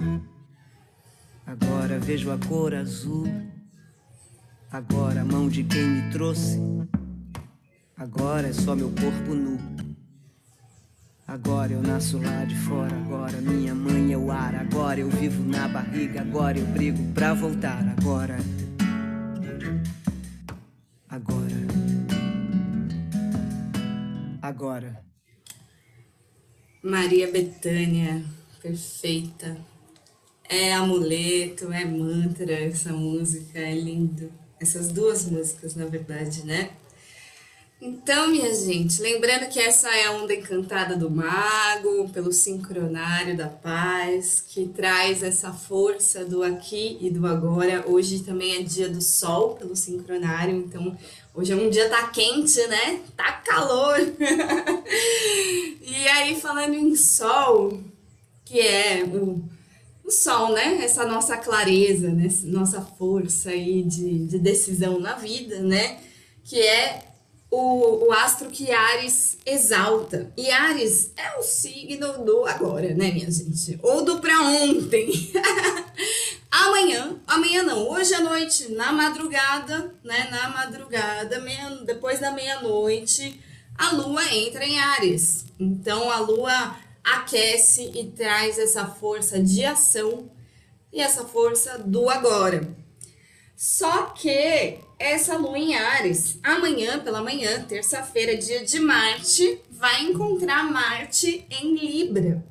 Agora 1.46 2.00
vejo 2.00 2.32
a 2.32 2.38
cor 2.38 2.74
azul. 2.74 3.28
Agora 4.72 5.20
a 5.20 5.24
mão 5.24 5.48
de 5.48 5.62
quem 5.62 5.86
me 5.88 6.10
trouxe. 6.10 6.58
Agora 7.96 8.48
é 8.48 8.52
só 8.52 8.74
meu 8.74 8.90
corpo 8.90 9.34
nu. 9.34 9.85
Agora 11.28 11.72
eu 11.72 11.82
nasço 11.82 12.18
lá 12.18 12.44
de 12.44 12.54
fora, 12.54 12.94
agora 12.94 13.40
minha 13.40 13.74
mãe 13.74 14.12
é 14.12 14.16
o 14.16 14.30
ar, 14.30 14.54
agora 14.54 15.00
eu 15.00 15.10
vivo 15.10 15.42
na 15.42 15.66
barriga, 15.66 16.20
agora 16.20 16.56
eu 16.56 16.66
brigo 16.66 17.02
pra 17.14 17.34
voltar, 17.34 17.82
agora. 17.98 18.36
Agora. 21.08 21.66
Agora. 24.40 25.04
Maria 26.80 27.28
Bethânia, 27.32 28.24
perfeita. 28.62 29.58
É 30.48 30.74
amuleto, 30.74 31.72
é 31.72 31.84
mantra 31.84 32.52
essa 32.52 32.92
música, 32.92 33.58
é 33.58 33.74
lindo. 33.74 34.32
Essas 34.60 34.92
duas 34.92 35.28
músicas, 35.28 35.74
na 35.74 35.86
verdade, 35.86 36.46
né? 36.46 36.70
Então, 37.78 38.28
minha 38.28 38.54
gente, 38.54 39.02
lembrando 39.02 39.50
que 39.50 39.60
essa 39.60 39.94
é 39.94 40.06
a 40.06 40.12
onda 40.12 40.34
encantada 40.34 40.96
do 40.96 41.10
mago, 41.10 42.08
pelo 42.08 42.32
sincronário 42.32 43.36
da 43.36 43.48
paz, 43.48 44.40
que 44.40 44.66
traz 44.68 45.22
essa 45.22 45.52
força 45.52 46.24
do 46.24 46.42
aqui 46.42 46.96
e 47.02 47.10
do 47.10 47.26
agora. 47.26 47.84
Hoje 47.86 48.20
também 48.20 48.56
é 48.56 48.62
dia 48.62 48.88
do 48.88 49.02
sol, 49.02 49.56
pelo 49.56 49.76
sincronário, 49.76 50.56
então 50.56 50.96
hoje 51.34 51.52
é 51.52 51.56
um 51.56 51.68
dia 51.68 51.86
tá 51.90 52.08
quente, 52.08 52.66
né? 52.66 53.02
Tá 53.14 53.32
calor. 53.32 53.98
e 55.82 56.08
aí, 56.08 56.40
falando 56.40 56.72
em 56.72 56.96
sol, 56.96 57.78
que 58.42 58.58
é 58.58 59.04
o, 59.04 59.44
o 60.02 60.10
sol, 60.10 60.52
né? 60.52 60.82
Essa 60.82 61.04
nossa 61.04 61.36
clareza, 61.36 62.08
né? 62.08 62.26
nossa 62.44 62.80
força 62.80 63.50
aí 63.50 63.82
de, 63.82 64.26
de 64.26 64.38
decisão 64.38 64.98
na 64.98 65.14
vida, 65.14 65.60
né? 65.60 66.00
Que 66.42 66.58
é 66.58 67.05
o, 67.56 68.08
o 68.08 68.12
astro 68.12 68.50
que 68.50 68.70
Ares 68.70 69.38
exalta. 69.46 70.30
E 70.36 70.50
Ares 70.50 71.12
é 71.16 71.38
o 71.38 71.42
signo 71.42 72.22
do 72.24 72.44
agora, 72.44 72.92
né, 72.94 73.10
minha 73.10 73.30
gente? 73.30 73.78
Ou 73.82 74.04
do 74.04 74.20
pra 74.20 74.42
ontem. 74.42 75.10
amanhã, 76.50 77.18
amanhã 77.26 77.62
não, 77.62 77.88
hoje 77.88 78.12
à 78.14 78.20
noite, 78.20 78.72
na 78.72 78.92
madrugada, 78.92 79.94
né? 80.04 80.28
Na 80.30 80.50
madrugada, 80.50 81.40
meia, 81.40 81.70
depois 81.86 82.20
da 82.20 82.30
meia-noite, 82.30 83.40
a 83.74 83.92
lua 83.92 84.22
entra 84.34 84.64
em 84.66 84.78
Ares. 84.78 85.46
Então 85.58 86.10
a 86.10 86.18
lua 86.18 86.76
aquece 87.02 87.90
e 87.94 88.04
traz 88.10 88.58
essa 88.58 88.86
força 88.86 89.40
de 89.40 89.64
ação 89.64 90.30
e 90.92 91.00
essa 91.00 91.24
força 91.24 91.78
do 91.78 92.10
agora. 92.10 92.68
Só 93.56 94.08
que 94.08 94.78
essa 94.98 95.36
lua 95.36 95.58
em 95.58 95.74
Ares, 95.74 96.38
amanhã 96.42 96.98
pela 97.00 97.22
manhã, 97.22 97.62
terça-feira, 97.64 98.36
dia 98.36 98.64
de 98.64 98.80
Marte, 98.80 99.60
vai 99.70 100.02
encontrar 100.04 100.70
Marte 100.70 101.44
em 101.50 101.74
Libra. 101.74 102.44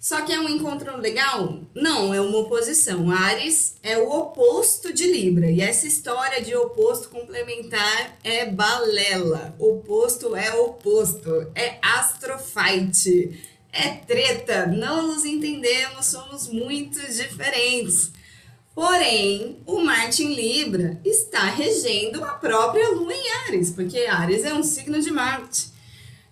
Só 0.00 0.22
que 0.22 0.32
é 0.32 0.38
um 0.38 0.48
encontro 0.48 0.96
legal? 0.96 1.60
Não, 1.74 2.14
é 2.14 2.20
uma 2.20 2.38
oposição. 2.38 3.10
Ares 3.10 3.74
é 3.82 3.98
o 3.98 4.08
oposto 4.08 4.92
de 4.92 5.10
Libra. 5.10 5.50
E 5.50 5.60
essa 5.60 5.88
história 5.88 6.40
de 6.40 6.54
oposto 6.54 7.08
complementar 7.08 8.16
é 8.22 8.46
balela. 8.46 9.56
Oposto 9.58 10.36
é 10.36 10.54
oposto. 10.54 11.50
É 11.52 11.78
astrofight. 11.82 13.42
É 13.72 13.88
treta. 13.88 14.66
Não 14.66 15.08
nos 15.08 15.24
entendemos, 15.24 16.06
somos 16.06 16.46
muito 16.46 17.00
diferentes. 17.12 18.12
Porém, 18.78 19.58
o 19.66 19.80
Marte 19.80 20.22
em 20.22 20.32
Libra 20.32 21.00
está 21.04 21.46
regendo 21.46 22.22
a 22.22 22.34
própria 22.34 22.90
Lua 22.90 23.12
em 23.12 23.28
Ares, 23.48 23.72
porque 23.72 24.06
Ares 24.06 24.44
é 24.44 24.54
um 24.54 24.62
signo 24.62 25.00
de 25.00 25.10
Marte. 25.10 25.72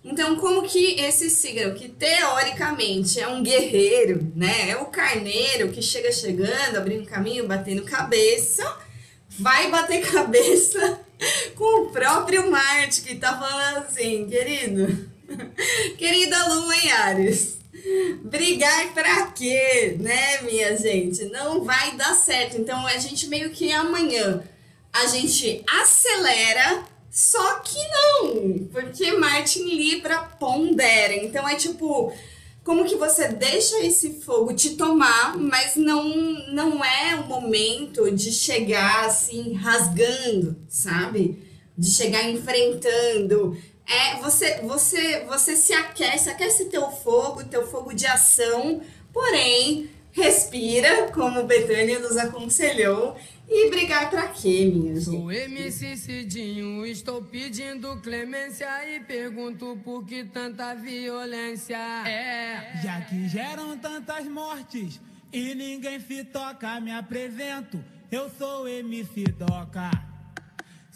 Então, 0.01 0.37
como 0.37 0.61
que 0.61 0.97
esse 0.97 1.29
signo, 1.29 1.75
que 1.75 1.89
teoricamente 1.89 3.19
é 3.19 3.27
um 3.27 3.43
guerreiro, 3.43 4.31
né? 4.33 4.69
É 4.69 4.77
o 4.77 4.85
carneiro 4.85 5.73
que 5.73 5.81
chega 5.81 6.09
chegando, 6.09 6.77
abrindo 6.77 7.05
caminho, 7.05 7.45
batendo 7.45 7.83
cabeça, 7.83 8.77
vai 9.27 9.69
bater 9.69 9.99
cabeça 10.09 11.01
com 11.53 11.81
o 11.81 11.89
próprio 11.89 12.49
Marte, 12.49 13.01
que 13.01 13.15
tá 13.15 13.37
falando 13.37 13.79
assim, 13.79 14.25
querido, 14.25 15.09
querida 15.99 16.47
Lua 16.47 16.77
em 16.77 16.91
Ares, 16.91 17.56
Brigar 18.23 18.93
pra 18.93 19.27
quê, 19.27 19.97
né, 19.99 20.41
minha 20.41 20.75
gente? 20.77 21.25
Não 21.25 21.63
vai 21.63 21.95
dar 21.95 22.13
certo. 22.13 22.57
Então 22.57 22.85
a 22.85 22.97
gente 22.97 23.27
meio 23.27 23.49
que 23.51 23.71
amanhã 23.71 24.43
a 24.93 25.05
gente 25.07 25.63
acelera, 25.67 26.83
só 27.11 27.59
que 27.59 27.77
não, 27.89 28.67
porque 28.71 29.11
Marte 29.13 29.59
em 29.59 29.75
Libra 29.75 30.19
pondera. 30.39 31.13
Então 31.13 31.47
é 31.47 31.55
tipo, 31.55 32.13
como 32.63 32.83
que 32.83 32.95
você 32.95 33.29
deixa 33.29 33.79
esse 33.79 34.19
fogo 34.21 34.53
te 34.53 34.71
tomar, 34.71 35.37
mas 35.37 35.75
não 35.75 36.09
não 36.51 36.83
é 36.83 37.15
o 37.15 37.25
momento 37.27 38.11
de 38.11 38.31
chegar 38.31 39.05
assim 39.05 39.53
rasgando, 39.53 40.57
sabe? 40.67 41.39
De 41.77 41.89
chegar 41.89 42.29
enfrentando. 42.29 43.55
É, 43.87 44.15
você 44.15 44.61
você 44.61 45.23
você 45.25 45.55
se 45.55 45.73
aquece, 45.73 46.29
aquece 46.29 46.65
teu 46.65 46.91
fogo, 46.91 47.43
teu 47.45 47.65
fogo 47.67 47.93
de 47.93 48.05
ação, 48.05 48.81
porém 49.13 49.89
respira, 50.11 51.11
como 51.13 51.43
Betânia 51.43 51.99
nos 51.99 52.17
aconselhou, 52.17 53.15
e 53.47 53.69
brigar 53.69 54.09
pra 54.09 54.27
quê, 54.29 54.65
minha 54.73 54.95
gente? 54.95 55.05
Sou 55.05 55.31
MC 55.31 55.95
Cidinho, 55.95 56.85
estou 56.85 57.21
pedindo 57.21 57.95
clemência 58.01 58.67
e 58.89 58.99
pergunto 58.99 59.79
por 59.85 60.05
que 60.05 60.23
tanta 60.25 60.73
violência. 60.73 61.77
É, 62.05 62.81
Já 62.83 62.99
que 63.01 63.29
geram 63.29 63.77
tantas 63.77 64.25
mortes 64.25 64.99
e 65.31 65.55
ninguém 65.55 65.99
se 65.99 66.23
toca, 66.25 66.79
me 66.81 66.91
apresento. 66.91 67.81
Eu 68.11 68.29
sou 68.37 68.67
MC 68.67 69.23
Doca. 69.25 70.06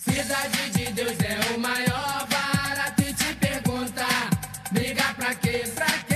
Cidade 0.03 0.71
de 0.71 0.91
Deus 0.93 1.15
é 1.19 1.55
o 1.55 1.59
maior 1.59 2.27
barato 2.27 3.03
e 3.03 3.13
te 3.13 3.35
pergunta: 3.35 4.07
briga 4.71 5.13
pra 5.13 5.35
quê? 5.35 5.63
Pra 5.75 5.85
quê? 5.85 6.10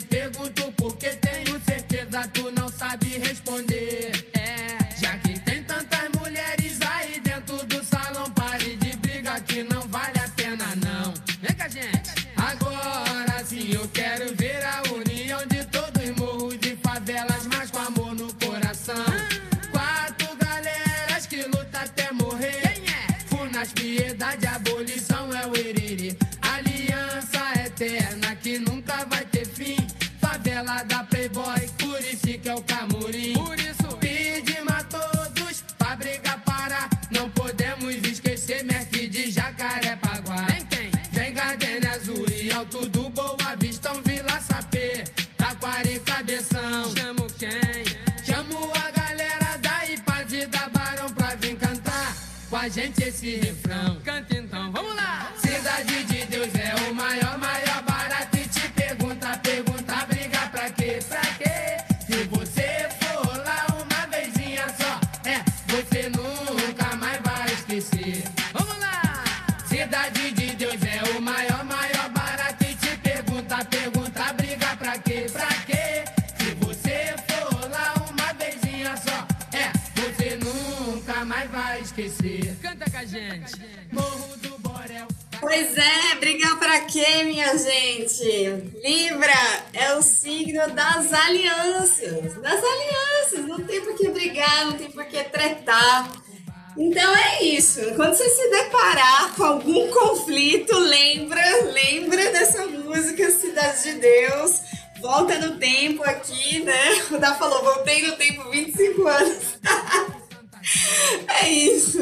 Te 0.00 0.02
pergunto 0.02 0.75
a 53.34 53.38
gente 53.38 53.55
alianças. 91.16 92.34
Das 92.34 92.62
alianças. 92.62 93.46
Não 93.46 93.60
tem 93.60 93.80
por 93.80 93.94
que 93.96 94.08
brigar, 94.08 94.66
não 94.66 94.72
tem 94.74 94.90
por 94.90 95.04
que 95.04 95.22
tretar. 95.24 96.10
Então 96.76 97.16
é 97.16 97.42
isso. 97.42 97.80
Quando 97.94 98.14
você 98.14 98.28
se 98.28 98.50
deparar 98.50 99.34
com 99.34 99.44
algum 99.44 99.90
conflito, 99.90 100.78
lembra, 100.78 101.42
lembra 101.72 102.30
dessa 102.30 102.66
música 102.66 103.30
Cidade 103.30 103.82
de 103.82 103.92
Deus. 103.94 104.60
Volta 105.00 105.38
no 105.38 105.58
tempo 105.58 106.02
aqui, 106.04 106.60
né? 106.60 107.02
O 107.10 107.18
Dá 107.18 107.34
falou, 107.34 107.62
voltei 107.62 108.06
no 108.06 108.16
tempo 108.16 108.50
25 108.50 109.06
anos. 109.06 109.58
é 111.42 111.48
isso. 111.48 112.00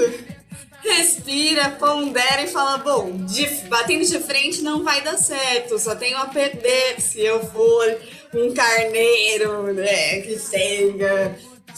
Respira, 0.85 1.71
pondera 1.71 2.43
e 2.43 2.47
fala: 2.47 2.79
bom, 2.79 3.25
de, 3.25 3.47
batendo 3.69 4.05
de 4.05 4.19
frente 4.21 4.63
não 4.63 4.85
vai 4.85 5.01
dar 5.01 5.17
certo, 5.17 5.79
só 5.79 5.95
tenho 5.95 6.19
a 6.19 6.27
perder 6.27 7.01
se 7.01 7.21
eu 7.21 7.41
for 7.47 7.99
um 8.35 8.53
carneiro, 8.53 9.73
né? 9.73 10.21
Que 10.21 10.39
chega, 10.39 11.37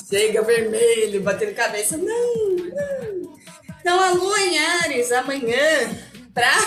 chega 0.08 0.42
vermelho, 0.42 1.20
batendo 1.22 1.54
cabeça. 1.54 1.96
Não, 1.96 2.06
não. 2.06 3.36
Então 3.80 4.00
a 4.00 4.10
lua 4.10 4.40
em 4.40 4.58
Ares 4.58 5.12
amanhã, 5.12 5.96
pra, 6.34 6.66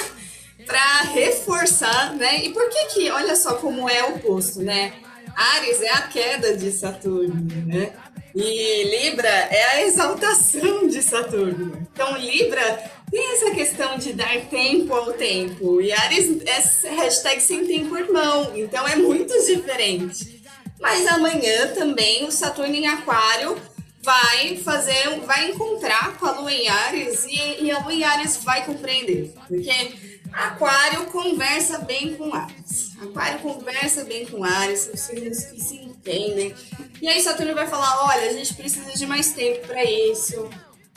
pra 0.65 1.01
reforçar, 1.13 2.15
né? 2.15 2.45
E 2.45 2.53
por 2.53 2.69
que 2.69 2.85
que, 2.87 3.11
olha 3.11 3.35
só 3.35 3.55
como 3.55 3.89
é 3.89 4.03
o 4.03 4.15
oposto, 4.15 4.61
né? 4.61 4.93
Ares 5.35 5.81
é 5.81 5.89
a 5.89 6.01
queda 6.03 6.55
de 6.55 6.71
Saturno, 6.71 7.35
né? 7.65 7.93
E 8.35 8.83
Libra 8.83 9.27
é 9.27 9.63
a 9.71 9.81
exaltação 9.85 10.87
de 10.87 11.01
Saturno. 11.01 11.87
Então, 11.91 12.15
Libra 12.17 12.91
tem 13.11 13.33
essa 13.33 13.51
questão 13.51 13.97
de 13.97 14.13
dar 14.13 14.39
tempo 14.49 14.93
ao 14.93 15.13
tempo. 15.13 15.81
E 15.81 15.91
Ares 15.91 16.41
é 16.45 16.89
hashtag 16.89 17.41
sem 17.41 17.65
tempo 17.65 17.97
irmão. 17.97 18.51
Então, 18.55 18.87
é 18.87 18.95
muito 18.95 19.33
diferente. 19.45 20.43
Mas 20.79 21.05
amanhã 21.07 21.73
também 21.73 22.25
o 22.25 22.31
Saturno 22.31 22.73
em 22.73 22.87
Aquário 22.87 23.57
vai 24.01 24.55
fazer, 24.57 25.19
vai 25.25 25.51
encontrar 25.51 26.17
com 26.17 26.25
a 26.25 26.31
Lua 26.31 26.53
em 26.53 26.69
Ares 26.69 27.25
e, 27.25 27.65
e 27.65 27.71
a 27.71 27.79
Lua 27.79 27.93
em 27.93 28.03
Ares 28.03 28.37
vai 28.37 28.65
compreender. 28.65 29.33
Porque 29.47 29.93
Aquário 30.31 31.05
conversa 31.07 31.79
bem 31.79 32.15
com 32.15 32.33
Ares. 32.33 32.91
Aquário 33.01 33.39
conversa 33.39 34.05
bem 34.05 34.25
com 34.25 34.43
Ares, 34.43 34.79
são 34.81 34.95
signos 34.95 35.43
que 35.43 35.59
se 35.59 35.75
entendem. 35.75 36.55
E 37.01 37.07
aí 37.07 37.21
Saturno 37.21 37.53
vai 37.53 37.67
falar, 37.67 38.05
olha, 38.07 38.29
a 38.29 38.33
gente 38.33 38.53
precisa 38.53 38.91
de 38.91 39.05
mais 39.05 39.33
tempo 39.33 39.67
para 39.67 39.83
isso. 39.83 40.49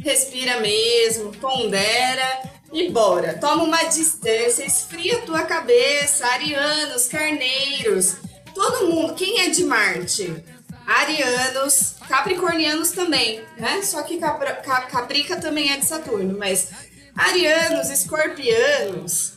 Respira 0.03 0.61
mesmo, 0.61 1.31
pondera 1.37 2.43
e 2.73 2.91
bora. 2.91 3.35
Toma 3.39 3.63
uma 3.65 3.83
distância, 3.85 4.65
esfria 4.65 5.19
a 5.19 5.23
tua 5.23 5.43
cabeça, 5.43 6.27
arianos, 6.27 7.07
carneiros, 7.07 8.17
todo 8.55 8.87
mundo, 8.89 9.15
quem 9.15 9.41
é 9.41 9.49
de 9.51 9.65
Marte? 9.65 10.45
arianos, 10.85 11.95
capricornianos 12.09 12.91
também, 12.91 13.41
né? 13.57 13.81
Só 13.83 14.03
que 14.03 14.19
Capra- 14.19 14.57
Ca- 14.57 14.83
Caprica 14.83 15.37
também 15.41 15.71
é 15.73 15.77
de 15.77 15.87
Saturno, 15.87 16.37
mas 16.37 16.69
arianos, 17.17 17.89
escorpianos, 17.89 19.35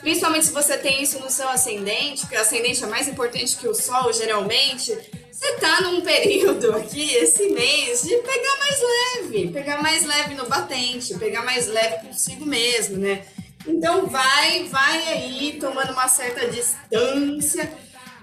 principalmente 0.00 0.46
se 0.46 0.52
você 0.52 0.76
tem 0.76 1.00
isso 1.00 1.20
no 1.20 1.30
seu 1.30 1.48
ascendente, 1.48 2.22
porque 2.22 2.36
o 2.36 2.40
ascendente 2.40 2.82
é 2.82 2.86
mais 2.88 3.06
importante 3.06 3.56
que 3.56 3.68
o 3.68 3.74
sol, 3.74 4.12
geralmente, 4.12 4.92
você 5.38 5.52
tá 5.52 5.82
num 5.82 6.00
período 6.00 6.74
aqui, 6.74 7.14
esse 7.14 7.50
mês, 7.50 8.02
de 8.02 8.16
pegar 8.16 8.58
mais 8.58 8.80
leve, 8.82 9.48
pegar 9.52 9.80
mais 9.80 10.04
leve 10.04 10.34
no 10.34 10.48
batente, 10.48 11.16
pegar 11.16 11.44
mais 11.44 11.68
leve 11.68 12.08
consigo 12.08 12.44
mesmo, 12.44 12.96
né? 12.96 13.24
Então 13.64 14.06
vai, 14.06 14.64
vai 14.64 15.06
aí 15.06 15.58
tomando 15.60 15.92
uma 15.92 16.08
certa 16.08 16.48
distância 16.48 17.70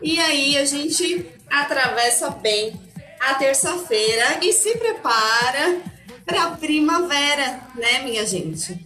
e 0.01 0.19
aí 0.19 0.57
a 0.57 0.65
gente 0.65 1.25
atravessa 1.49 2.31
bem 2.31 2.77
a 3.21 3.35
terça-feira 3.35 4.39
e 4.41 4.51
se 4.51 4.77
prepara 4.77 5.81
para 6.25 6.51
primavera, 6.51 7.61
né, 7.75 7.99
minha 8.03 8.25
gente? 8.25 8.77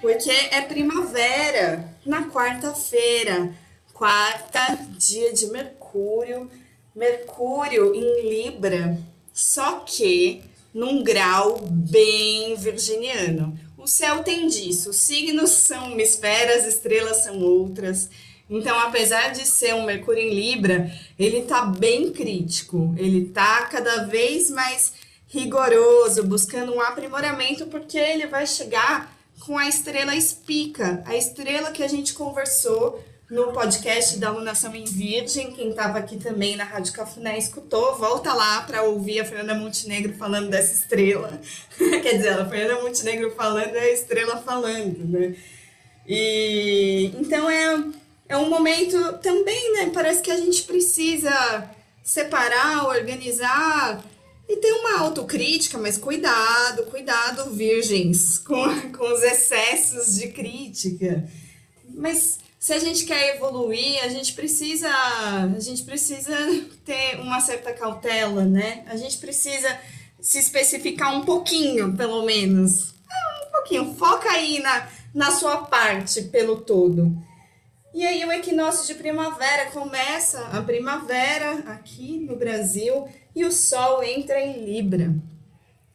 Porque 0.00 0.30
é 0.30 0.62
primavera 0.62 1.94
na 2.06 2.28
quarta-feira. 2.28 3.52
Quarta, 3.92 4.78
dia 4.96 5.34
de 5.34 5.48
Mercúrio. 5.48 6.50
Mercúrio 6.94 7.92
em 7.92 8.28
Libra, 8.28 8.96
só 9.32 9.80
que 9.80 10.42
num 10.72 11.02
grau 11.02 11.58
bem 11.68 12.54
virginiano. 12.54 13.58
O 13.76 13.88
céu 13.88 14.22
tem 14.22 14.46
disso, 14.46 14.90
os 14.90 14.96
signos 14.96 15.50
são 15.50 15.92
uma 15.92 16.02
esfera, 16.02 16.54
as 16.54 16.66
estrelas 16.66 17.24
são 17.24 17.40
outras. 17.40 18.08
Então, 18.48 18.78
apesar 18.78 19.30
de 19.32 19.44
ser 19.44 19.74
um 19.74 19.84
Mercúrio 19.84 20.22
em 20.22 20.34
Libra, 20.34 20.88
ele 21.18 21.42
tá 21.42 21.66
bem 21.66 22.12
crítico, 22.12 22.94
ele 22.96 23.26
tá 23.26 23.66
cada 23.66 24.04
vez 24.04 24.48
mais 24.48 24.92
rigoroso, 25.26 26.22
buscando 26.22 26.72
um 26.72 26.80
aprimoramento, 26.80 27.66
porque 27.66 27.98
ele 27.98 28.28
vai 28.28 28.46
chegar 28.46 29.18
com 29.40 29.58
a 29.58 29.68
estrela 29.68 30.14
espica, 30.14 31.02
a 31.04 31.16
estrela 31.16 31.72
que 31.72 31.82
a 31.82 31.88
gente 31.88 32.14
conversou 32.14 33.02
no 33.34 33.52
podcast 33.52 34.16
da 34.18 34.28
Alunação 34.28 34.72
em 34.76 34.84
Virgem. 34.84 35.50
Quem 35.50 35.70
estava 35.70 35.98
aqui 35.98 36.16
também 36.16 36.54
na 36.54 36.62
Rádio 36.62 36.92
Cafuné 36.92 37.36
escutou, 37.36 37.96
volta 37.96 38.32
lá 38.32 38.62
para 38.62 38.84
ouvir 38.84 39.18
a 39.18 39.24
Fernanda 39.24 39.56
Montenegro 39.56 40.14
falando 40.14 40.48
dessa 40.48 40.72
estrela. 40.72 41.40
Quer 41.76 42.16
dizer, 42.16 42.28
a 42.28 42.48
Fernanda 42.48 42.80
Montenegro 42.80 43.32
falando 43.32 43.74
é 43.74 43.80
a 43.80 43.92
estrela 43.92 44.36
falando, 44.36 45.04
né? 45.08 45.34
E 46.06 47.12
então 47.18 47.50
é, 47.50 47.84
é 48.28 48.36
um 48.36 48.48
momento 48.48 49.14
também, 49.14 49.72
né? 49.72 49.90
Parece 49.92 50.22
que 50.22 50.30
a 50.30 50.36
gente 50.36 50.62
precisa 50.62 51.68
separar, 52.04 52.86
organizar 52.86 54.00
e 54.48 54.56
ter 54.58 54.72
uma 54.74 55.00
autocrítica, 55.00 55.76
mas 55.76 55.98
cuidado, 55.98 56.84
cuidado, 56.84 57.50
virgens, 57.50 58.38
com, 58.38 58.92
com 58.92 59.12
os 59.12 59.24
excessos 59.24 60.14
de 60.20 60.28
crítica. 60.28 61.28
Mas 61.96 62.43
se 62.64 62.72
a 62.72 62.78
gente 62.78 63.04
quer 63.04 63.36
evoluir, 63.36 64.02
a 64.02 64.08
gente 64.08 64.32
precisa, 64.32 64.88
a 64.88 65.60
gente 65.60 65.82
precisa 65.82 66.34
ter 66.82 67.20
uma 67.20 67.38
certa 67.38 67.74
cautela, 67.74 68.46
né? 68.46 68.82
A 68.86 68.96
gente 68.96 69.18
precisa 69.18 69.78
se 70.18 70.38
especificar 70.38 71.14
um 71.14 71.26
pouquinho, 71.26 71.94
pelo 71.94 72.24
menos. 72.24 72.94
Ah, 73.06 73.46
Um 73.46 73.52
pouquinho. 73.52 73.94
Foca 73.96 74.30
aí 74.30 74.60
na, 74.60 74.88
na 75.12 75.30
sua 75.30 75.58
parte 75.66 76.22
pelo 76.22 76.56
todo. 76.56 77.14
E 77.92 78.02
aí 78.02 78.24
o 78.24 78.32
equinócio 78.32 78.86
de 78.86 78.94
primavera 78.94 79.70
começa 79.70 80.40
a 80.46 80.62
primavera 80.62 81.58
aqui 81.66 82.16
no 82.20 82.34
Brasil 82.34 83.06
e 83.36 83.44
o 83.44 83.52
sol 83.52 84.02
entra 84.02 84.40
em 84.40 84.64
Libra. 84.64 85.14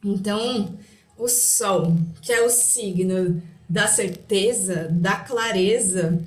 Então, 0.04 0.78
o 1.18 1.26
sol, 1.26 1.96
que 2.22 2.32
é 2.32 2.42
o 2.42 2.48
signo 2.48 3.42
da 3.68 3.88
certeza, 3.88 4.86
da 4.88 5.16
clareza, 5.16 6.24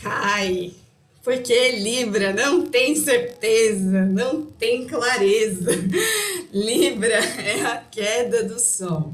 cai. 0.00 0.74
Porque 1.22 1.72
Libra 1.72 2.32
não 2.32 2.66
tem 2.66 2.94
certeza, 2.94 4.04
não 4.04 4.46
tem 4.46 4.86
clareza. 4.86 5.72
Libra 6.54 7.16
é 7.16 7.62
a 7.62 7.78
queda 7.78 8.44
do 8.44 8.60
sol. 8.60 9.12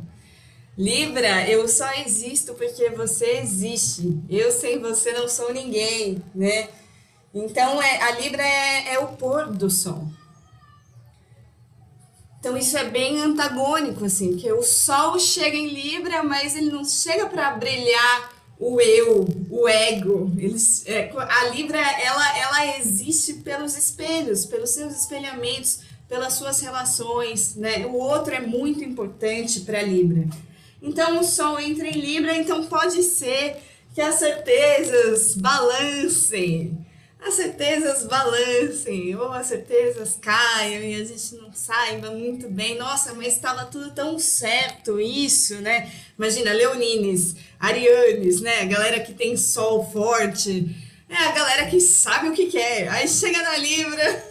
Libra, 0.77 1.49
eu 1.49 1.67
só 1.69 1.91
existo 2.05 2.53
porque 2.55 2.91
você 2.91 3.39
existe. 3.39 4.21
Eu 4.29 4.53
sem 4.53 4.79
você 4.79 5.13
não 5.13 5.27
sou 5.27 5.55
ninguém, 5.55 6.23
né? 6.35 6.69
Então 7.35 7.81
é, 7.81 8.03
a 8.03 8.11
Libra 8.21 8.43
é, 8.43 8.95
é 8.95 8.99
o 8.99 9.09
pôr 9.17 9.51
do 9.51 9.71
sol. 9.71 10.07
Então 12.39 12.57
isso 12.57 12.77
é 12.77 12.85
bem 12.85 13.21
antagônico, 13.21 14.05
assim, 14.05 14.33
porque 14.33 14.53
o 14.53 14.63
sol 14.63 15.19
chega 15.19 15.57
em 15.57 15.69
Libra, 15.69 16.23
mas 16.23 16.57
ele 16.57 16.71
não 16.71 16.85
chega 16.85 17.27
para 17.27 17.53
brilhar 17.53 18.33
o 18.59 18.81
eu, 18.81 19.27
o 19.51 19.69
ego. 19.69 20.33
Eles, 20.39 20.87
é, 20.87 21.11
a 21.17 21.45
Libra, 21.49 21.79
ela, 21.79 22.39
ela 22.39 22.79
existe 22.79 23.35
pelos 23.35 23.77
espelhos, 23.77 24.47
pelos 24.47 24.71
seus 24.71 24.95
espelhamentos, 24.95 25.81
pelas 26.09 26.35
suas 26.35 26.61
relações, 26.61 27.57
né? 27.57 27.87
O 27.87 27.95
outro 27.95 28.35
é 28.35 28.41
muito 28.41 28.85
importante 28.85 29.61
para 29.61 29.83
Libra. 29.83 30.29
Então 30.81 31.21
o 31.21 31.25
Sol 31.25 31.59
entra 31.59 31.89
em 31.89 31.99
Libra, 31.99 32.37
então 32.37 32.67
pode 32.67 33.03
ser 33.03 33.57
que 33.95 34.01
as 34.01 34.17
certezas 34.17 35.35
balancem, 35.37 36.82
as 37.25 37.35
certezas 37.35 38.05
balancem, 38.05 39.15
ou 39.15 39.33
as 39.33 39.47
certezas 39.47 40.19
caiam 40.21 40.83
e 40.83 41.01
a 41.01 41.05
gente 41.05 41.37
não 41.37 41.53
saiba 41.53 42.11
muito 42.11 42.49
bem. 42.49 42.77
Nossa, 42.77 43.15
mas 43.15 43.35
estava 43.35 43.65
tudo 43.67 43.93
tão 43.93 44.19
certo 44.19 45.01
isso, 45.01 45.55
né? 45.61 45.91
Imagina, 46.19 46.53
Leonines, 46.53 47.37
Arianes, 47.61 48.41
né? 48.41 48.63
A 48.63 48.65
galera 48.65 49.01
que 49.01 49.15
tem 49.15 49.37
Sol 49.37 49.89
forte. 49.91 50.75
É 51.09 51.17
a 51.17 51.33
galera 51.33 51.67
que 51.67 51.79
sabe 51.81 52.29
o 52.29 52.33
que 52.33 52.47
quer. 52.47 52.89
Aí 52.89 53.07
chega 53.07 53.41
na 53.43 53.57
Libra. 53.57 54.25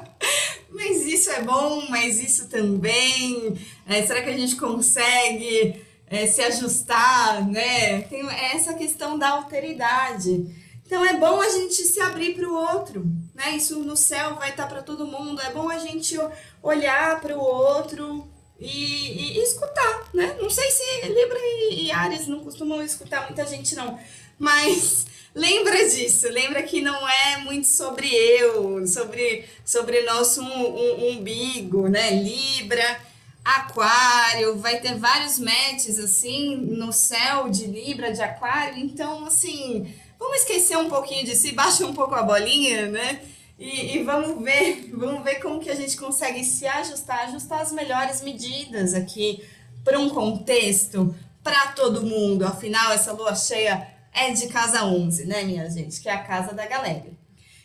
mas 0.70 1.04
isso 1.04 1.30
é 1.30 1.42
bom, 1.42 1.86
mas 1.90 2.20
isso 2.20 2.48
também. 2.48 3.58
É, 3.86 4.06
será 4.06 4.22
que 4.22 4.30
a 4.30 4.36
gente 4.36 4.56
consegue 4.56 5.82
é, 6.06 6.26
se 6.26 6.40
ajustar, 6.40 7.46
né? 7.46 8.02
Tem 8.02 8.26
essa 8.30 8.72
questão 8.74 9.18
da 9.18 9.28
alteridade. 9.30 10.46
Então 10.88 11.04
é 11.04 11.18
bom 11.18 11.38
a 11.38 11.50
gente 11.50 11.74
se 11.84 12.00
abrir 12.00 12.34
para 12.34 12.48
o 12.48 12.54
outro, 12.54 13.04
né? 13.34 13.54
Isso 13.54 13.78
no 13.80 13.94
céu 13.94 14.36
vai 14.36 14.48
estar 14.48 14.66
para 14.66 14.82
todo 14.82 15.06
mundo. 15.06 15.38
É 15.42 15.52
bom 15.52 15.68
a 15.68 15.78
gente 15.78 16.18
olhar 16.62 17.20
para 17.20 17.36
o 17.36 17.40
outro 17.42 18.26
e, 18.58 18.66
e, 18.66 19.38
e, 19.38 19.42
escutar, 19.42 20.08
né? 20.14 20.38
Não 20.40 20.48
sei 20.48 20.70
se 20.70 21.08
Libra 21.08 21.38
e, 21.38 21.84
e 21.84 21.92
Ares 21.92 22.26
não 22.26 22.40
costumam 22.40 22.82
escutar 22.82 23.26
muita 23.26 23.44
gente, 23.44 23.76
não. 23.76 24.00
Mas 24.38 25.04
lembra 25.36 25.76
disso, 25.90 26.26
lembra 26.30 26.62
que 26.62 26.80
não 26.80 27.06
é 27.06 27.36
muito 27.36 27.66
sobre 27.66 28.08
eu, 28.08 28.86
sobre, 28.86 29.44
sobre 29.66 30.04
nosso 30.04 30.40
um, 30.40 30.46
um, 30.46 31.10
umbigo, 31.10 31.86
né? 31.86 32.12
Libra, 32.12 32.98
Aquário, 33.44 34.56
vai 34.56 34.80
ter 34.80 34.94
vários 34.96 35.38
matches 35.38 35.98
assim 35.98 36.56
no 36.56 36.94
céu 36.94 37.50
de 37.50 37.66
Libra, 37.66 38.10
de 38.10 38.22
Aquário, 38.22 38.78
então 38.78 39.26
assim, 39.26 39.94
vamos 40.18 40.38
esquecer 40.38 40.76
um 40.76 40.88
pouquinho 40.88 41.24
de 41.24 41.34
si, 41.34 41.52
baixa 41.52 41.86
um 41.86 41.94
pouco 41.94 42.14
a 42.14 42.22
bolinha, 42.22 42.86
né? 42.86 43.20
E, 43.58 43.96
e, 43.96 44.02
vamos 44.04 44.42
ver, 44.42 44.90
vamos 44.94 45.24
ver 45.24 45.36
como 45.36 45.60
que 45.60 45.68
a 45.68 45.74
gente 45.74 45.96
consegue 45.96 46.44
se 46.44 46.66
ajustar, 46.66 47.26
ajustar 47.28 47.60
as 47.60 47.72
melhores 47.72 48.22
medidas 48.22 48.94
aqui 48.94 49.42
para 49.82 49.98
um 49.98 50.08
contexto 50.08 51.14
para 51.42 51.72
todo 51.72 52.06
mundo. 52.06 52.44
Afinal, 52.44 52.92
essa 52.92 53.12
lua 53.12 53.34
cheia 53.34 53.88
é 54.12 54.30
de 54.30 54.46
casa 54.46 54.84
11, 54.84 55.24
né, 55.26 55.42
minha 55.42 55.68
gente? 55.68 56.00
Que 56.00 56.08
é 56.08 56.12
a 56.12 56.22
casa 56.22 56.54
da 56.54 56.66
galera. 56.66 57.06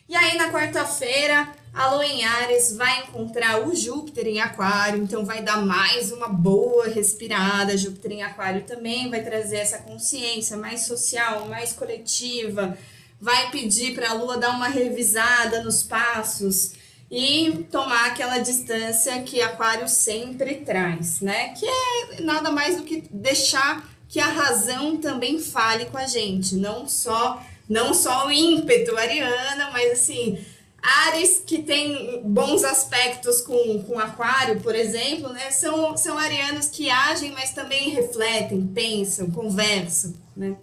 E 0.09 0.15
aí, 0.15 0.35
na 0.35 0.51
quarta-feira, 0.51 1.47
a 1.73 1.89
lua 1.89 2.05
em 2.05 2.23
Ares 2.23 2.75
vai 2.75 3.01
encontrar 3.01 3.67
o 3.67 3.75
Júpiter 3.75 4.27
em 4.27 4.39
Aquário, 4.39 5.01
então 5.01 5.25
vai 5.25 5.41
dar 5.41 5.65
mais 5.65 6.11
uma 6.11 6.27
boa 6.27 6.87
respirada. 6.87 7.75
Júpiter 7.75 8.11
em 8.11 8.21
Aquário 8.21 8.61
também 8.61 9.09
vai 9.09 9.23
trazer 9.23 9.57
essa 9.57 9.79
consciência 9.79 10.55
mais 10.55 10.81
social, 10.81 11.47
mais 11.47 11.73
coletiva. 11.73 12.77
Vai 13.19 13.49
pedir 13.49 13.95
para 13.95 14.11
a 14.11 14.13
lua 14.13 14.37
dar 14.37 14.51
uma 14.51 14.67
revisada 14.67 15.63
nos 15.63 15.81
passos 15.81 16.73
e 17.09 17.65
tomar 17.71 18.07
aquela 18.07 18.37
distância 18.37 19.23
que 19.23 19.41
Aquário 19.41 19.87
sempre 19.87 20.57
traz, 20.57 21.21
né? 21.21 21.49
Que 21.55 21.65
é 21.65 22.21
nada 22.21 22.51
mais 22.51 22.77
do 22.77 22.83
que 22.83 23.03
deixar 23.09 23.89
que 24.07 24.19
a 24.19 24.27
razão 24.27 24.97
também 24.97 25.39
fale 25.39 25.85
com 25.85 25.97
a 25.97 26.05
gente, 26.05 26.53
não 26.53 26.87
só 26.87 27.41
não 27.67 27.93
só 27.93 28.27
o 28.27 28.31
ímpeto 28.31 28.95
ariana, 28.97 29.71
mas 29.71 29.93
assim, 29.93 30.37
Ares 30.83 31.41
que 31.45 31.63
tem 31.63 32.21
bons 32.25 32.65
aspectos 32.65 33.39
com, 33.39 33.81
com 33.83 33.97
Aquário, 33.97 34.59
por 34.59 34.75
exemplo, 34.75 35.29
né? 35.29 35.49
São, 35.49 35.95
são 35.95 36.17
arianos 36.17 36.67
que 36.67 36.89
agem, 36.89 37.31
mas 37.31 37.51
também 37.53 37.89
refletem, 37.89 38.67
pensam, 38.67 39.31
conversam, 39.31 40.13
né? 40.35 40.57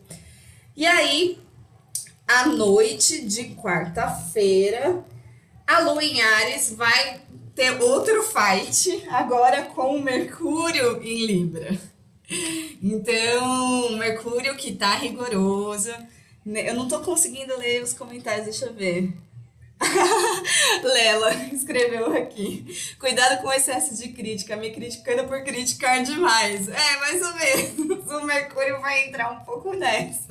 E 0.76 0.84
aí, 0.84 1.38
à 2.28 2.46
noite 2.46 3.24
de 3.24 3.54
quarta-feira, 3.54 5.02
a 5.66 5.78
Lua 5.80 6.04
em 6.04 6.20
Ares 6.20 6.72
vai 6.72 7.22
ter 7.54 7.80
outro 7.82 8.22
fight 8.22 9.06
agora 9.08 9.62
com 9.62 9.96
o 9.96 10.02
Mercúrio 10.02 11.02
em 11.02 11.24
Libra. 11.24 11.78
Então, 12.82 13.96
Mercúrio 13.96 14.56
que 14.56 14.72
tá 14.74 14.94
rigoroso. 14.96 15.90
né? 16.44 16.68
Eu 16.68 16.74
não 16.74 16.86
tô 16.86 17.00
conseguindo 17.00 17.56
ler 17.58 17.82
os 17.82 17.92
comentários, 17.92 18.44
deixa 18.44 18.66
eu 18.66 18.74
ver. 18.74 19.12
Lela 20.82 21.34
escreveu 21.52 22.14
aqui. 22.16 22.66
Cuidado 22.98 23.40
com 23.40 23.48
o 23.48 23.52
excesso 23.52 23.94
de 23.96 24.08
crítica, 24.08 24.56
me 24.56 24.70
criticando 24.70 25.24
por 25.24 25.42
criticar 25.42 26.02
demais. 26.02 26.68
É, 26.68 26.96
mais 26.98 27.22
ou 27.22 27.34
menos. 27.34 28.06
O 28.12 28.24
Mercúrio 28.26 28.80
vai 28.80 29.08
entrar 29.08 29.30
um 29.30 29.44
pouco 29.44 29.72
nessa. 29.74 30.28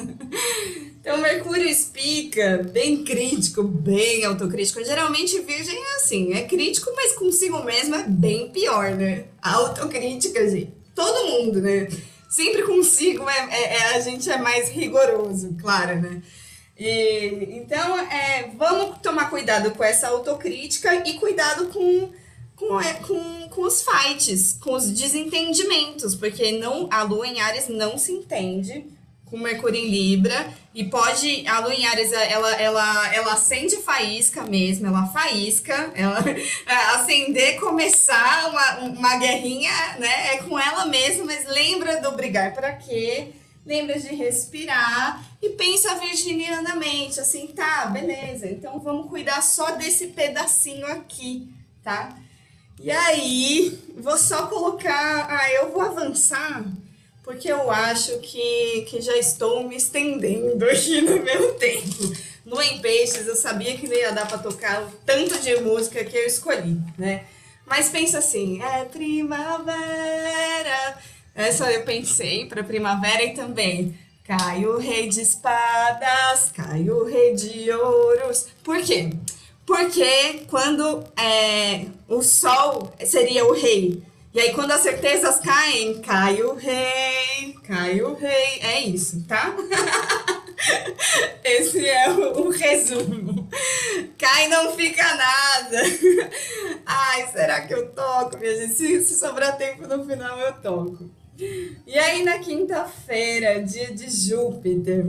Então, 0.99 1.17
Mercúrio 1.17 1.67
explica, 1.67 2.57
bem 2.71 3.03
crítico, 3.03 3.63
bem 3.63 4.23
autocrítico. 4.25 4.83
Geralmente, 4.83 5.39
Virgem 5.39 5.77
é 5.77 5.95
assim, 5.95 6.33
é 6.33 6.43
crítico, 6.43 6.91
mas 6.95 7.13
consigo 7.13 7.63
mesmo 7.63 7.95
é 7.95 8.03
bem 8.03 8.49
pior, 8.49 8.91
né? 8.91 9.25
Autocrítica, 9.41 10.47
gente. 10.49 10.73
Todo 10.93 11.27
mundo, 11.27 11.61
né? 11.61 11.87
Sempre 12.29 12.63
consigo, 12.63 13.27
é, 13.27 13.47
é- 13.49 13.73
é- 13.77 13.95
a 13.95 13.99
gente 14.01 14.29
é 14.29 14.37
mais 14.37 14.69
rigoroso, 14.69 15.55
claro, 15.59 15.99
né? 15.99 16.21
E, 16.79 17.57
então, 17.57 17.99
é, 17.99 18.49
vamos 18.55 18.99
tomar 18.99 19.29
cuidado 19.29 19.71
com 19.71 19.83
essa 19.83 20.07
autocrítica 20.07 20.95
e 21.07 21.15
cuidado 21.15 21.67
com, 21.67 22.09
com, 22.55 22.79
é, 22.79 22.93
com, 22.93 23.49
com 23.49 23.61
os 23.63 23.83
fights, 23.83 24.53
com 24.53 24.73
os 24.73 24.89
desentendimentos, 24.89 26.15
porque 26.15 26.53
não, 26.53 26.87
a 26.89 27.03
Lua 27.03 27.27
em 27.27 27.41
Ares 27.41 27.67
não 27.67 27.97
se 27.97 28.13
entende 28.13 28.85
com 29.25 29.37
Mercúrio 29.37 29.79
em 29.79 29.89
Libra 29.89 30.51
e 30.73 30.85
pode, 30.85 31.45
a 31.47 31.59
Lua 31.59 31.73
em 31.73 31.85
Ares, 31.85 32.13
ela, 32.13 32.51
ela, 32.55 33.13
ela 33.13 33.33
acende 33.33 33.75
faísca 33.77 34.43
mesmo, 34.43 34.87
ela 34.87 35.05
faísca, 35.07 35.91
ela 35.93 36.23
acender, 36.95 37.59
começar 37.59 38.49
uma, 38.49 38.79
uma 38.85 39.17
guerrinha, 39.17 39.71
né, 39.99 40.35
é 40.35 40.37
com 40.37 40.57
ela 40.57 40.85
mesma, 40.85 41.25
mas 41.25 41.45
lembra 41.45 42.01
do 42.01 42.11
brigar 42.13 42.53
para 42.53 42.71
quê? 42.71 43.33
Lembra 43.65 43.99
de 43.99 44.15
respirar 44.15 45.23
e 45.41 45.49
pensa 45.49 45.95
virginianamente, 45.95 47.19
assim, 47.19 47.47
tá, 47.47 47.85
beleza, 47.87 48.47
então 48.47 48.79
vamos 48.79 49.09
cuidar 49.09 49.41
só 49.41 49.71
desse 49.71 50.07
pedacinho 50.07 50.87
aqui, 50.87 51.47
tá? 51.83 52.17
E 52.81 52.89
aí, 52.89 53.77
vou 53.97 54.17
só 54.17 54.47
colocar, 54.47 55.27
ah, 55.29 55.51
eu 55.53 55.71
vou 55.71 55.81
avançar, 55.81 56.63
porque 57.23 57.51
eu 57.51 57.69
acho 57.69 58.17
que, 58.19 58.85
que 58.89 59.01
já 59.01 59.17
estou 59.17 59.67
me 59.67 59.75
estendendo 59.75 60.63
aqui 60.65 61.01
no 61.01 61.21
meu 61.21 61.53
tempo. 61.59 62.13
No 62.45 62.61
Em 62.61 62.79
Peixes, 62.79 63.27
eu 63.27 63.35
sabia 63.35 63.77
que 63.77 63.87
não 63.87 63.95
ia 63.95 64.11
dar 64.11 64.27
para 64.27 64.37
tocar 64.37 64.81
o 64.81 64.91
tanto 65.05 65.37
de 65.39 65.57
música 65.57 66.03
que 66.03 66.17
eu 66.17 66.25
escolhi, 66.25 66.81
né? 66.97 67.25
Mas 67.65 67.89
pensa 67.89 68.17
assim, 68.17 68.63
é 68.63 68.85
primavera. 68.85 69.69
Essa 71.39 71.71
eu 71.71 71.83
pensei 71.83 72.45
para 72.47 72.65
primavera 72.65 73.23
e 73.23 73.33
também. 73.33 73.97
Cai 74.25 74.65
o 74.65 74.77
rei 74.77 75.07
de 75.07 75.21
espadas, 75.21 76.51
cai 76.53 76.89
o 76.89 77.05
rei 77.05 77.33
de 77.33 77.71
ouros. 77.71 78.47
Por 78.61 78.81
quê? 78.83 79.09
Porque 79.65 80.41
quando 80.49 81.01
é, 81.17 81.85
o 82.09 82.21
sol 82.21 82.93
seria 83.05 83.45
o 83.45 83.53
rei, 83.53 84.03
e 84.33 84.39
aí 84.41 84.53
quando 84.53 84.71
as 84.71 84.81
certezas 84.81 85.39
caem, 85.39 86.01
cai 86.01 86.41
o 86.41 86.55
rei, 86.55 87.55
cai 87.65 88.01
o 88.01 88.15
rei. 88.15 88.59
É 88.59 88.81
isso, 88.81 89.23
tá? 89.25 89.55
Esse 91.41 91.87
é 91.87 92.09
o, 92.09 92.47
o 92.47 92.49
resumo. 92.49 93.47
Cai 94.17 94.49
não 94.49 94.73
fica 94.75 95.15
nada. 95.15 95.81
Ai, 96.85 97.27
será 97.31 97.61
que 97.61 97.73
eu 97.73 97.89
toco, 97.91 98.37
minha 98.37 98.57
gente? 98.57 98.73
Se, 98.73 99.01
se 99.03 99.17
sobrar 99.17 99.57
tempo 99.57 99.87
no 99.87 100.05
final, 100.05 100.37
eu 100.37 100.51
toco. 100.61 101.18
E 101.87 101.97
aí 101.97 102.23
na 102.23 102.39
quinta-feira, 102.39 103.61
dia 103.63 103.93
de 103.93 104.09
Júpiter. 104.09 105.05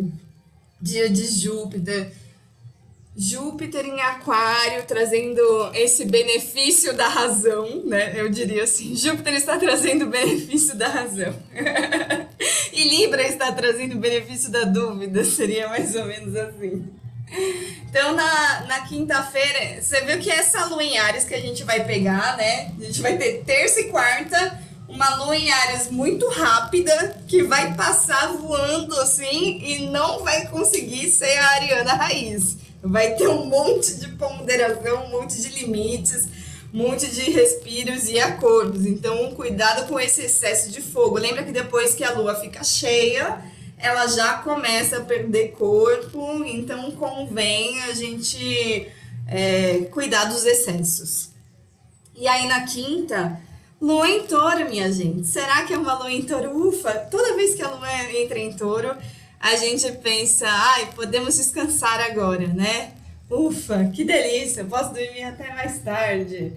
Dia 0.81 1.09
de 1.11 1.27
Júpiter. 1.27 2.13
Júpiter 3.17 3.85
em 3.85 4.01
Aquário 4.01 4.85
trazendo 4.87 5.43
esse 5.75 6.05
benefício 6.05 6.95
da 6.95 7.09
razão, 7.09 7.83
né? 7.85 8.15
Eu 8.15 8.29
diria 8.29 8.63
assim, 8.63 8.95
Júpiter 8.95 9.35
está 9.35 9.59
trazendo 9.59 10.07
o 10.07 10.09
benefício 10.09 10.77
da 10.77 10.89
razão. 10.89 11.35
e 12.73 12.85
Libra 12.85 13.23
está 13.23 13.53
trazendo 13.53 13.97
o 13.97 13.99
benefício 13.99 14.51
da 14.51 14.63
dúvida, 14.63 15.25
seria 15.25 15.69
mais 15.69 15.95
ou 15.97 16.07
menos 16.07 16.37
assim. 16.37 16.85
Então, 17.89 18.15
na, 18.15 18.61
na 18.67 18.81
quinta-feira, 18.87 19.83
você 19.83 20.01
viu 20.03 20.19
que 20.19 20.31
essa 20.31 20.65
lua 20.67 20.83
em 20.83 20.99
Ares 20.99 21.25
que 21.25 21.35
a 21.35 21.41
gente 21.41 21.65
vai 21.65 21.85
pegar, 21.85 22.37
né? 22.37 22.73
A 22.79 22.85
gente 22.85 23.03
vai 23.03 23.19
ter 23.19 23.43
terça 23.45 23.81
e 23.81 23.85
quarta, 23.85 24.59
uma 24.91 25.15
lua 25.17 25.37
em 25.37 25.51
Ares 25.51 25.89
muito 25.89 26.29
rápida, 26.29 27.23
que 27.29 27.45
vai 27.45 27.75
passar 27.75 28.33
voando 28.33 28.99
assim 29.01 29.59
e 29.63 29.87
não 29.87 30.25
vai 30.25 30.49
conseguir 30.49 31.09
ser 31.09 31.39
a 31.39 31.51
Ariana 31.51 31.95
Raiz. 31.95 32.57
Vai 32.83 33.15
ter 33.15 33.29
um 33.29 33.47
monte 33.47 33.95
de 33.95 34.09
ponderação, 34.09 35.05
um 35.07 35.11
monte 35.11 35.41
de 35.41 35.49
limites, 35.51 36.27
um 36.75 36.89
monte 36.89 37.07
de 37.07 37.31
respiros 37.31 38.09
e 38.09 38.19
acordos. 38.19 38.85
Então, 38.85 39.33
cuidado 39.35 39.87
com 39.87 39.99
esse 39.99 40.23
excesso 40.23 40.71
de 40.71 40.83
fogo. 40.83 41.19
Lembra 41.19 41.45
que 41.45 41.53
depois 41.53 41.95
que 41.95 42.03
a 42.03 42.13
lua 42.13 42.35
fica 42.35 42.65
cheia, 42.65 43.39
ela 43.79 44.09
já 44.09 44.35
começa 44.39 44.97
a 44.97 45.05
perder 45.05 45.53
corpo, 45.53 46.45
então 46.45 46.91
convém 46.93 47.81
a 47.85 47.95
gente 47.95 48.89
é, 49.29 49.87
cuidar 49.93 50.25
dos 50.25 50.45
excessos. 50.45 51.31
E 52.17 52.27
aí 52.27 52.47
na 52.49 52.63
quinta, 52.63 53.41
lua 53.81 54.09
em 54.09 54.27
touro, 54.27 54.69
minha 54.69 54.93
gente. 54.93 55.27
Será 55.27 55.65
que 55.65 55.73
é 55.73 55.79
uma 55.79 55.95
lua 55.95 56.13
em 56.13 56.23
touro? 56.23 56.69
Ufa, 56.69 56.93
toda 57.11 57.35
vez 57.35 57.55
que 57.55 57.63
a 57.63 57.71
lua 57.71 57.89
entra 58.13 58.39
em 58.39 58.53
touro, 58.53 58.95
a 59.41 59.57
gente 59.57 59.91
pensa, 59.93 60.47
ai, 60.47 60.91
podemos 60.95 61.37
descansar 61.37 62.01
agora, 62.01 62.47
né? 62.49 62.93
Ufa, 63.31 63.85
que 63.95 64.05
delícia, 64.05 64.65
posso 64.65 64.93
dormir 64.93 65.23
até 65.23 65.55
mais 65.55 65.79
tarde. 65.79 66.53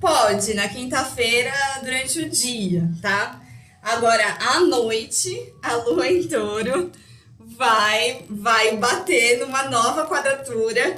Pode, 0.00 0.52
na 0.54 0.68
quinta-feira, 0.68 1.52
durante 1.82 2.20
o 2.20 2.28
dia, 2.28 2.90
tá? 3.00 3.40
Agora, 3.80 4.38
à 4.40 4.60
noite, 4.60 5.52
a 5.62 5.76
lua 5.76 6.10
em 6.10 6.26
touro 6.26 6.90
vai, 7.38 8.24
vai 8.28 8.76
bater 8.76 9.38
numa 9.38 9.64
nova 9.64 10.06
quadratura 10.06 10.96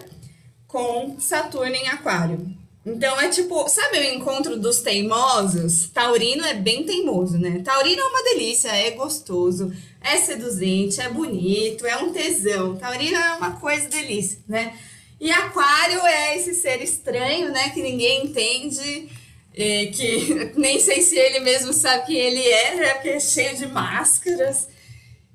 com 0.67 1.19
Saturno 1.19 1.75
em 1.75 1.89
Aquário. 1.89 2.57
Então 2.87 3.21
é 3.21 3.29
tipo, 3.29 3.69
sabe 3.69 3.99
o 3.99 4.15
encontro 4.15 4.57
dos 4.57 4.81
teimosos? 4.81 5.91
Taurino 5.93 6.45
é 6.47 6.55
bem 6.55 6.85
teimoso, 6.85 7.37
né? 7.37 7.61
Taurino 7.65 8.01
é 8.01 8.05
uma 8.05 8.23
delícia, 8.23 8.69
é 8.69 8.93
gostoso, 8.93 9.73
é 10.01 10.17
seduzente, 10.19 11.01
é 11.01 11.09
bonito, 11.09 11.85
é 11.85 11.97
um 11.97 12.13
tesão. 12.13 12.77
Taurino 12.77 13.17
é 13.17 13.35
uma 13.35 13.57
coisa 13.57 13.89
delícia, 13.89 14.39
né? 14.47 14.79
E 15.21 15.33
Aquário 15.33 16.01
é 16.07 16.37
esse 16.37 16.55
ser 16.55 16.81
estranho, 16.81 17.51
né? 17.51 17.71
Que 17.71 17.83
ninguém 17.83 18.27
entende, 18.27 19.09
é, 19.53 19.87
que 19.87 20.53
nem 20.55 20.79
sei 20.79 21.03
se 21.03 21.19
ele 21.19 21.41
mesmo 21.41 21.73
sabe 21.73 22.07
quem 22.07 22.17
ele 22.17 22.47
é, 22.47 22.75
né? 22.77 22.95
Porque 22.95 23.09
é 23.09 23.21
cheio 23.21 23.57
de 23.57 23.67
máscaras. 23.67 24.69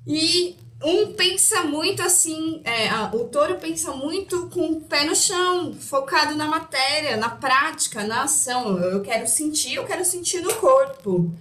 E 0.06 0.56
um 0.84 1.12
pensa 1.12 1.62
muito 1.62 2.02
assim, 2.02 2.60
é, 2.64 2.92
o 3.14 3.24
touro 3.24 3.56
pensa 3.56 3.92
muito 3.92 4.48
com 4.48 4.66
o 4.72 4.80
pé 4.80 5.04
no 5.04 5.14
chão, 5.14 5.74
focado 5.74 6.34
na 6.34 6.46
matéria, 6.46 7.16
na 7.16 7.30
prática, 7.30 8.04
na 8.04 8.24
ação. 8.24 8.78
Eu 8.78 9.00
quero 9.02 9.26
sentir, 9.26 9.74
eu 9.74 9.84
quero 9.84 10.04
sentir 10.04 10.40
no 10.40 10.54
corpo. 10.54 11.32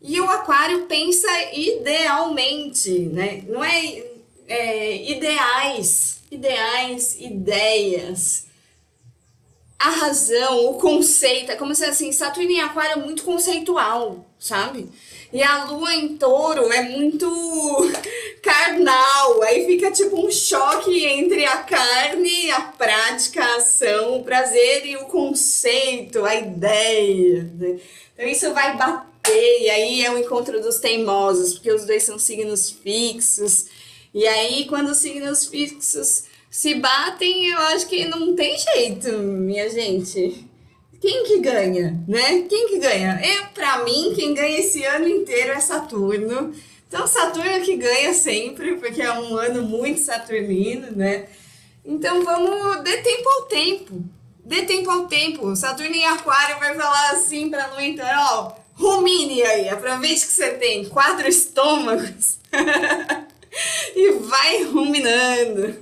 E 0.00 0.20
o 0.20 0.30
aquário 0.30 0.86
pensa 0.86 1.28
idealmente, 1.52 2.90
né? 3.00 3.42
Não 3.48 3.64
é, 3.64 4.04
é 4.46 5.10
ideais, 5.10 6.20
ideais, 6.30 7.16
ideias. 7.18 8.46
A 9.78 9.90
razão, 9.90 10.70
o 10.70 10.74
conceito, 10.74 11.52
é 11.52 11.56
como 11.56 11.74
se 11.74 11.84
assim, 11.84 12.12
Saturno 12.12 12.50
em 12.50 12.60
aquário 12.60 12.92
é 12.92 12.96
muito 12.96 13.24
conceitual, 13.24 14.24
sabe? 14.38 14.88
E 15.32 15.42
a 15.42 15.64
lua 15.64 15.94
em 15.94 16.16
touro 16.16 16.72
é 16.72 16.82
muito 16.82 17.28
carnal, 18.42 19.42
aí 19.42 19.66
fica 19.66 19.90
tipo 19.90 20.26
um 20.26 20.30
choque 20.30 21.04
entre 21.04 21.44
a 21.44 21.58
carne, 21.58 22.50
a 22.50 22.62
prática, 22.62 23.44
a 23.44 23.56
ação, 23.56 24.16
o 24.16 24.24
prazer 24.24 24.86
e 24.86 24.96
o 24.96 25.04
conceito, 25.04 26.24
a 26.24 26.34
ideia. 26.34 27.50
né? 27.54 27.78
Então 28.14 28.26
isso 28.26 28.54
vai 28.54 28.76
bater, 28.76 29.62
e 29.62 29.68
aí 29.68 30.04
é 30.04 30.10
o 30.10 30.18
encontro 30.18 30.62
dos 30.62 30.78
teimosos, 30.78 31.54
porque 31.54 31.72
os 31.72 31.84
dois 31.84 32.02
são 32.04 32.18
signos 32.18 32.70
fixos. 32.70 33.66
E 34.14 34.26
aí, 34.26 34.64
quando 34.64 34.88
os 34.88 34.98
signos 34.98 35.46
fixos 35.46 36.24
se 36.50 36.74
batem, 36.76 37.50
eu 37.50 37.58
acho 37.58 37.86
que 37.86 38.06
não 38.06 38.34
tem 38.34 38.56
jeito, 38.58 39.12
minha 39.12 39.68
gente. 39.68 40.47
Quem 41.00 41.24
que 41.24 41.38
ganha, 41.40 42.02
né? 42.08 42.42
Quem 42.48 42.68
que 42.68 42.78
ganha? 42.78 43.20
Eu, 43.24 43.46
pra 43.54 43.84
mim, 43.84 44.12
quem 44.16 44.34
ganha 44.34 44.58
esse 44.58 44.84
ano 44.84 45.06
inteiro 45.06 45.52
é 45.52 45.60
Saturno. 45.60 46.52
Então, 46.88 47.06
Saturno 47.06 47.60
que 47.60 47.76
ganha 47.76 48.12
sempre, 48.14 48.76
porque 48.76 49.00
é 49.02 49.12
um 49.12 49.36
ano 49.36 49.62
muito 49.62 50.00
saturnino, 50.00 50.90
né? 50.96 51.26
Então, 51.84 52.24
vamos 52.24 52.82
dê 52.82 52.96
tempo 52.98 53.28
ao 53.28 53.42
tempo. 53.42 54.02
dê 54.44 54.62
tempo 54.62 54.90
ao 54.90 55.06
tempo. 55.06 55.54
Saturno 55.54 55.94
em 55.94 56.06
Aquário 56.06 56.58
vai 56.58 56.74
falar 56.74 57.10
assim 57.12 57.48
pra 57.50 57.66
Lua, 57.68 57.82
então, 57.82 58.06
ó, 58.16 58.52
rumine 58.74 59.42
aí, 59.42 59.68
aproveite 59.68 60.26
que 60.26 60.32
você 60.32 60.52
tem 60.52 60.84
quatro 60.86 61.28
estômagos. 61.28 62.38
e 63.94 64.12
vai 64.12 64.62
ruminando, 64.64 65.76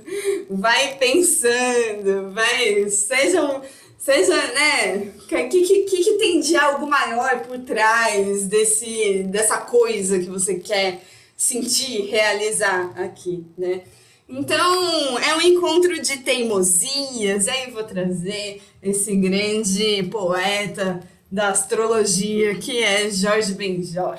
vai 0.49 0.95
pensando, 0.97 2.31
vai, 2.33 2.89
seja, 2.89 3.43
um- 3.43 3.61
seja, 3.97 4.35
né, 4.53 5.11
o 5.17 5.27
que, 5.27 5.47
que, 5.47 5.83
que, 5.83 6.13
tem 6.13 6.39
de 6.39 6.55
algo 6.55 6.87
maior 6.87 7.41
por 7.41 7.59
trás 7.59 8.45
desse, 8.45 9.23
dessa 9.23 9.57
coisa 9.57 10.19
que 10.19 10.29
você 10.29 10.55
quer 10.55 11.01
sentir, 11.35 12.09
realizar 12.09 12.93
aqui, 12.95 13.45
né? 13.57 13.81
Então, 14.29 15.17
é 15.19 15.35
um 15.35 15.41
encontro 15.41 16.01
de 16.01 16.17
teimosias, 16.17 17.47
aí 17.47 17.71
vou 17.71 17.83
trazer 17.83 18.61
esse 18.83 19.15
grande 19.15 20.03
poeta 20.11 20.99
da 21.31 21.49
astrologia 21.49 22.55
que 22.55 22.83
é 22.83 23.09
Jorge 23.09 23.53
Benjor. 23.53 24.17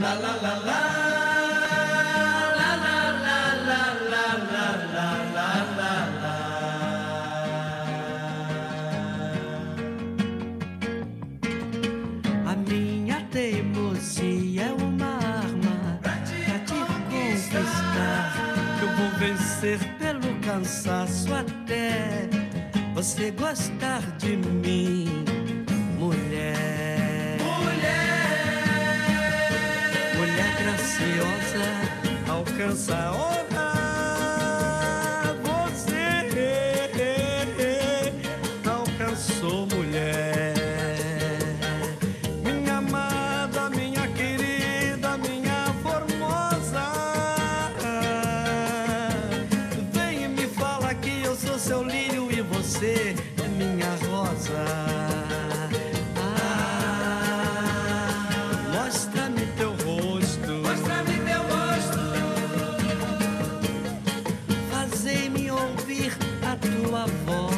A 0.00 0.04
minha 12.68 13.20
teimosia 13.32 14.62
é 14.62 14.72
uma 14.72 15.16
arma 15.16 15.98
pra 16.00 16.16
te 16.20 16.34
conquistar. 16.70 18.34
Eu 18.80 18.88
vou 18.96 19.10
vencer 19.18 19.78
pelo 19.98 20.32
cansaço 20.40 21.34
até 21.34 22.28
você 22.94 23.32
gostar 23.32 24.02
de 24.18 24.36
mim, 24.36 25.24
cansa, 32.58 33.12
ouve. 33.12 33.47
avó. 66.98 67.57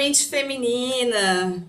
Essencialmente 0.00 0.26
feminina. 0.26 1.66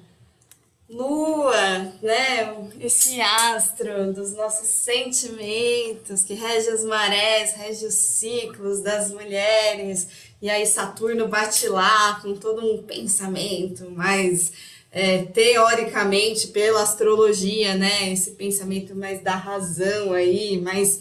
Lua, 0.89 1.93
né? 2.01 2.53
Esse 2.79 3.21
astro 3.21 4.11
dos 4.13 4.33
nossos 4.33 4.67
sentimentos, 4.67 6.23
que 6.23 6.33
rege 6.33 6.69
as 6.69 6.83
marés, 6.83 7.53
rege 7.53 7.85
os 7.85 7.93
ciclos 7.93 8.81
das 8.81 9.11
mulheres. 9.11 10.07
E 10.41 10.49
aí 10.49 10.65
Saturno 10.65 11.27
bate 11.27 11.67
lá 11.67 12.19
com 12.21 12.35
todo 12.35 12.65
um 12.65 12.83
pensamento 12.83 13.89
mais 13.91 14.51
é, 14.91 15.23
teoricamente 15.23 16.47
pela 16.47 16.81
astrologia, 16.81 17.75
né? 17.75 18.11
Esse 18.11 18.31
pensamento 18.31 18.93
mais 18.93 19.21
da 19.21 19.35
razão 19.35 20.11
aí, 20.11 20.59
mais 20.59 20.99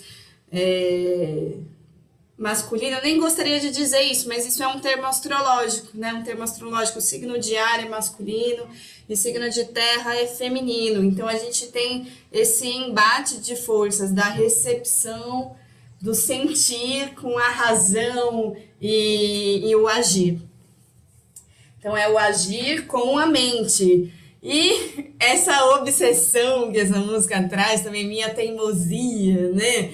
é, 0.52 1.54
masculino, 2.40 2.96
eu 2.96 3.02
nem 3.02 3.20
gostaria 3.20 3.60
de 3.60 3.70
dizer 3.70 4.00
isso, 4.00 4.26
mas 4.26 4.46
isso 4.46 4.62
é 4.62 4.66
um 4.66 4.80
termo 4.80 5.04
astrológico, 5.04 5.88
né? 5.92 6.14
Um 6.14 6.22
termo 6.22 6.42
astrológico, 6.42 6.98
o 6.98 7.02
signo 7.02 7.38
de 7.38 7.54
ar 7.54 7.84
é 7.84 7.88
masculino 7.88 8.66
e 9.06 9.14
signo 9.14 9.50
de 9.50 9.66
terra 9.66 10.16
é 10.16 10.26
feminino. 10.26 11.04
Então 11.04 11.28
a 11.28 11.36
gente 11.36 11.66
tem 11.66 12.10
esse 12.32 12.66
embate 12.66 13.42
de 13.42 13.56
forças 13.56 14.10
da 14.10 14.24
recepção, 14.24 15.54
do 16.00 16.14
sentir 16.14 17.14
com 17.14 17.36
a 17.36 17.50
razão 17.50 18.56
e, 18.80 19.68
e 19.68 19.76
o 19.76 19.86
agir. 19.86 20.40
Então 21.78 21.94
é 21.94 22.08
o 22.08 22.16
agir 22.16 22.86
com 22.86 23.18
a 23.18 23.26
mente. 23.26 24.10
E 24.42 25.12
essa 25.20 25.74
obsessão 25.74 26.72
que 26.72 26.78
essa 26.78 26.96
música 26.96 27.46
traz 27.46 27.82
também, 27.82 28.08
minha 28.08 28.32
teimosia, 28.32 29.50
né? 29.50 29.92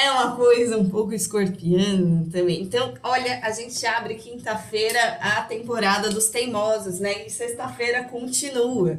É 0.00 0.12
uma 0.12 0.36
coisa 0.36 0.78
um 0.78 0.88
pouco 0.88 1.12
escorpiana 1.12 2.24
também. 2.30 2.62
Então, 2.62 2.94
olha, 3.02 3.40
a 3.42 3.50
gente 3.50 3.84
abre 3.84 4.14
quinta-feira 4.14 5.18
a 5.20 5.42
temporada 5.42 6.08
dos 6.08 6.28
teimosos, 6.28 7.00
né? 7.00 7.26
E 7.26 7.30
sexta-feira 7.30 8.04
continua. 8.04 8.96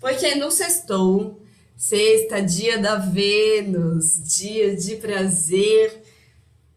Porque 0.00 0.34
no 0.36 0.50
sextou, 0.50 1.38
sexta, 1.76 2.40
dia 2.40 2.78
da 2.78 2.96
Vênus, 2.96 4.22
dia 4.24 4.74
de 4.74 4.96
prazer, 4.96 6.02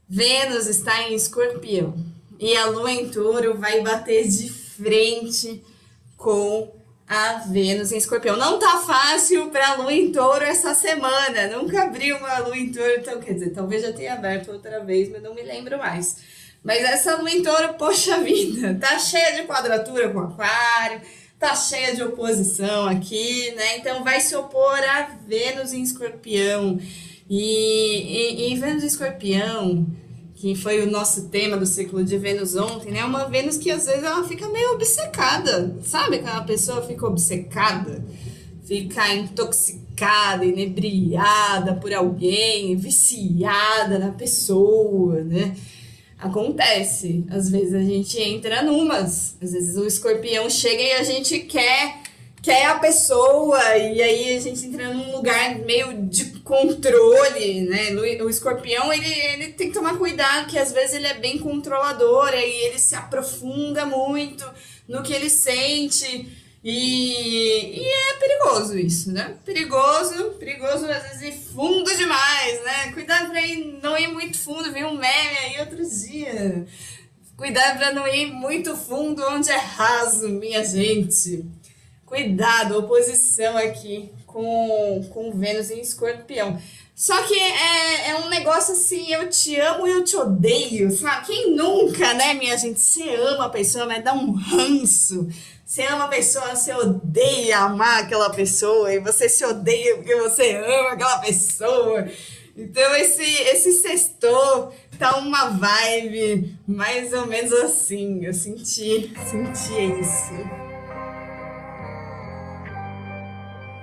Vênus 0.10 0.68
está 0.68 1.04
em 1.04 1.16
escorpião. 1.16 1.96
E 2.38 2.54
a 2.58 2.66
lua 2.66 2.92
em 2.92 3.08
touro 3.08 3.58
vai 3.58 3.80
bater 3.80 4.28
de 4.28 4.50
frente 4.50 5.64
com 6.18 6.81
a 7.12 7.40
Vênus 7.40 7.92
em 7.92 7.98
escorpião. 7.98 8.38
Não 8.38 8.58
tá 8.58 8.78
fácil 8.78 9.50
para 9.50 9.74
lua 9.74 9.92
em 9.92 10.14
touro 10.14 10.46
essa 10.46 10.74
semana. 10.74 11.48
Nunca 11.48 11.84
abri 11.84 12.14
uma 12.14 12.38
lua 12.38 12.58
em 12.58 12.72
touro, 12.72 12.94
então 13.00 13.20
quer 13.20 13.34
dizer, 13.34 13.50
talvez 13.50 13.82
já 13.82 13.92
tenha 13.92 14.14
aberto 14.14 14.50
outra 14.50 14.82
vez, 14.82 15.10
mas 15.12 15.22
não 15.22 15.36
me 15.36 15.42
lembro 15.42 15.78
mais. 15.78 16.16
Mas 16.64 16.82
essa 16.86 17.18
lua 17.18 17.30
em 17.30 17.44
touro, 17.44 17.74
poxa 17.74 18.20
vida, 18.24 18.78
tá 18.80 18.98
cheia 18.98 19.34
de 19.34 19.46
quadratura 19.46 20.08
com 20.08 20.20
aquário, 20.22 21.02
tá 21.38 21.54
cheia 21.54 21.94
de 21.94 22.02
oposição 22.02 22.88
aqui, 22.88 23.52
né? 23.58 23.80
Então 23.80 24.06
vai 24.06 24.22
se 24.22 24.34
opor 24.34 24.80
a 24.80 25.10
Vênus 25.28 25.74
em 25.74 25.82
escorpião. 25.82 26.80
E, 27.30 28.48
e, 28.48 28.54
e 28.54 28.56
Vênus 28.56 28.84
em 28.86 28.88
escorpião, 28.88 29.86
que 30.42 30.56
foi 30.56 30.82
o 30.82 30.90
nosso 30.90 31.30
tema 31.30 31.56
do 31.56 31.68
ciclo 31.68 32.04
de 32.04 32.18
Vênus 32.18 32.56
ontem, 32.56 32.92
né? 32.92 33.06
Uma 33.06 33.30
Vênus 33.30 33.58
que 33.58 33.70
às 33.70 33.86
vezes 33.86 34.04
ela 34.04 34.28
fica 34.28 34.50
meio 34.50 34.72
obcecada, 34.72 35.78
sabe? 35.84 36.16
Aquela 36.16 36.42
pessoa 36.42 36.82
fica 36.82 37.06
obcecada, 37.06 38.04
fica 38.66 39.14
intoxicada, 39.14 40.44
inebriada 40.44 41.76
por 41.76 41.94
alguém, 41.94 42.76
viciada 42.76 44.00
na 44.00 44.14
pessoa, 44.14 45.22
né? 45.24 45.56
Acontece. 46.18 47.24
Às 47.30 47.48
vezes 47.48 47.76
a 47.76 47.84
gente 47.84 48.20
entra 48.20 48.64
numas. 48.64 49.36
Às 49.40 49.52
vezes 49.52 49.78
o 49.78 49.86
escorpião 49.86 50.50
chega 50.50 50.82
e 50.82 50.92
a 50.94 51.04
gente 51.04 51.38
quer 51.42 52.02
quer 52.42 52.66
a 52.66 52.80
pessoa 52.80 53.60
e 53.78 54.02
aí 54.02 54.36
a 54.36 54.40
gente 54.40 54.66
entra 54.66 54.92
num 54.92 55.16
lugar 55.16 55.60
meio 55.60 56.08
de 56.08 56.26
controle, 56.52 57.62
né? 57.62 57.94
O 58.22 58.30
escorpião, 58.30 58.92
ele, 58.92 59.08
ele 59.08 59.54
tem 59.54 59.70
que 59.70 59.74
tomar 59.74 59.98
cuidado, 59.98 60.48
que 60.48 60.60
às 60.60 60.74
vezes 60.74 60.96
ele 60.96 61.08
é 61.08 61.14
bem 61.14 61.38
controlador, 61.38 62.28
aí 62.28 62.66
ele 62.66 62.78
se 62.78 62.94
aprofunda 62.94 63.86
muito 63.86 64.46
no 64.86 65.02
que 65.02 65.14
ele 65.14 65.30
sente 65.30 66.28
e, 66.62 67.80
e 67.80 67.88
é 67.88 68.14
perigoso 68.16 68.78
isso, 68.78 69.14
né? 69.14 69.38
Perigoso, 69.46 70.32
perigoso 70.32 70.86
às 70.88 71.04
vezes 71.04 71.22
ir 71.22 71.54
fundo 71.54 71.96
demais, 71.96 72.64
né? 72.66 72.92
Cuidado 72.94 73.30
pra 73.30 73.42
ir, 73.42 73.80
não 73.82 73.98
ir 73.98 74.10
muito 74.10 74.38
fundo, 74.38 74.74
vi 74.74 74.84
um 74.84 74.98
meme 74.98 75.38
aí 75.46 75.60
outro 75.62 75.78
dia. 75.78 76.68
Cuidado 77.38 77.78
pra 77.78 77.94
não 77.94 78.06
ir 78.06 78.26
muito 78.26 78.76
fundo 78.76 79.24
onde 79.30 79.50
é 79.50 79.58
raso, 79.58 80.28
minha 80.28 80.66
gente. 80.66 81.46
Cuidado, 82.06 82.78
oposição 82.78 83.58
aqui 83.58 84.12
com, 84.32 85.10
com 85.14 85.32
Vênus 85.32 85.70
em 85.70 85.82
escorpião. 85.82 86.60
Só 86.96 87.20
que 87.24 87.34
é, 87.34 88.10
é 88.10 88.16
um 88.18 88.30
negócio 88.30 88.74
assim, 88.74 89.12
eu 89.12 89.30
te 89.30 89.60
amo 89.60 89.88
e 89.88 89.92
eu 89.92 90.04
te 90.04 90.16
odeio, 90.16 90.92
sabe? 90.92 91.28
Quem 91.28 91.56
nunca, 91.56 92.14
né, 92.14 92.34
minha 92.34 92.56
gente? 92.58 92.80
Você 92.80 93.16
ama 93.16 93.46
a 93.46 93.50
pessoa, 93.50 93.86
mas 93.86 94.04
dá 94.04 94.14
um 94.14 94.32
ranço. 94.34 95.28
Você 95.66 95.84
ama 95.84 96.06
a 96.06 96.10
pessoa, 96.10 96.56
você 96.56 96.74
odeia 96.74 97.60
amar 97.60 98.04
aquela 98.04 98.30
pessoa, 98.30 98.94
e 98.94 99.00
você 99.00 99.30
se 99.30 99.44
odeia 99.46 99.96
porque 99.96 100.16
você 100.16 100.58
ama 100.58 100.92
aquela 100.92 101.18
pessoa. 101.20 102.08
Então 102.56 102.96
esse, 102.98 103.24
esse 103.24 103.72
sextou 103.72 104.74
tá 105.00 105.18
uma 105.18 105.50
vibe 105.50 106.56
mais 106.68 107.14
ou 107.14 107.26
menos 107.26 107.54
assim. 107.54 108.26
Eu 108.26 108.34
senti, 108.34 109.12
senti 109.30 110.00
isso. 110.02 110.61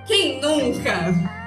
Quem 0.09 0.41
nunca? 0.41 1.38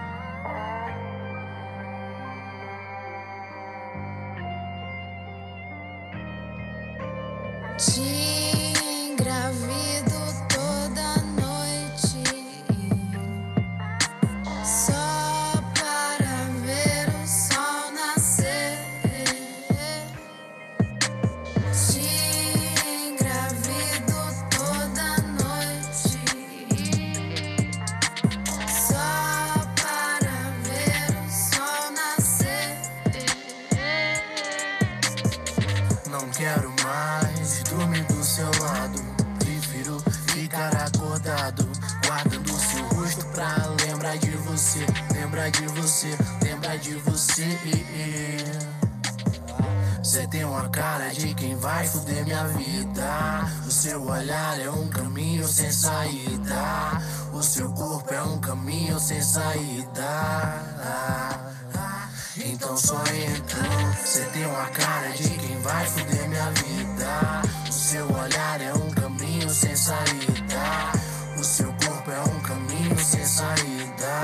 Você 64.12 64.26
tem 64.26 64.44
uma 64.44 64.66
cara 64.66 65.08
de 65.12 65.26
quem 65.26 65.58
vai 65.60 65.86
foder 65.86 66.28
minha 66.28 66.50
vida. 66.50 67.42
O 67.66 67.72
seu 67.72 68.04
olhar 68.12 68.60
é 68.60 68.74
um 68.74 68.90
caminho 68.90 69.48
sem 69.48 69.74
saída. 69.74 70.92
O 71.38 71.42
seu 71.42 71.72
corpo 71.82 72.10
é 72.10 72.20
um 72.20 72.40
caminho 72.40 72.98
sem 72.98 73.24
saída. 73.24 74.20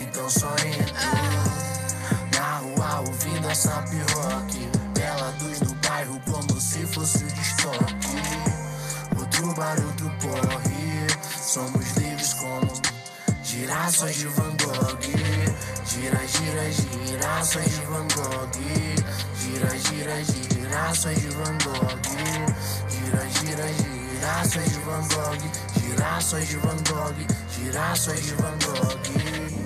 Então 0.00 0.28
só 0.28 0.52
entra. 0.56 1.08
Na 2.36 2.56
rua 2.56 3.04
ouvindo 3.06 3.48
essa 3.48 3.80
piroque. 3.82 4.68
Bela 4.92 5.32
luz 5.40 5.60
do 5.60 5.72
bairro 5.86 6.20
como 6.28 6.60
se 6.60 6.84
fosse 6.84 7.18
o 7.18 7.28
destoque. 7.28 8.16
Outro 9.16 9.54
barulho 9.54 9.92
do 9.92 10.10
porre. 10.18 11.06
Somos 11.40 11.92
livres 11.92 12.34
como 12.34 12.72
girassóis 13.44 14.16
de 14.16 14.26
Van 14.26 14.56
Gogh. 14.56 15.41
Gira, 15.92 16.26
gira, 16.26 16.72
girassóis 16.72 17.78
de 17.78 17.84
Van 17.84 18.08
Gogh. 18.14 18.48
Gira, 19.36 19.68
gira, 19.68 20.24
girassóis 20.24 21.20
de 21.20 21.28
Van 21.36 21.58
Gogh. 21.62 22.00
Gira, 22.88 23.22
gira, 23.36 23.66
girassóis 23.76 24.72
de 24.72 24.78
Van 24.86 25.04
Gogh. 25.10 25.44
Girassóis 25.78 26.48
de 26.48 26.56
Van 26.56 26.78
Gogh. 26.88 27.26
Girassóis 27.50 28.26
de 28.26 28.34
Van 28.36 28.58
Gogh. 28.62 29.02
Girassóis 29.04 29.62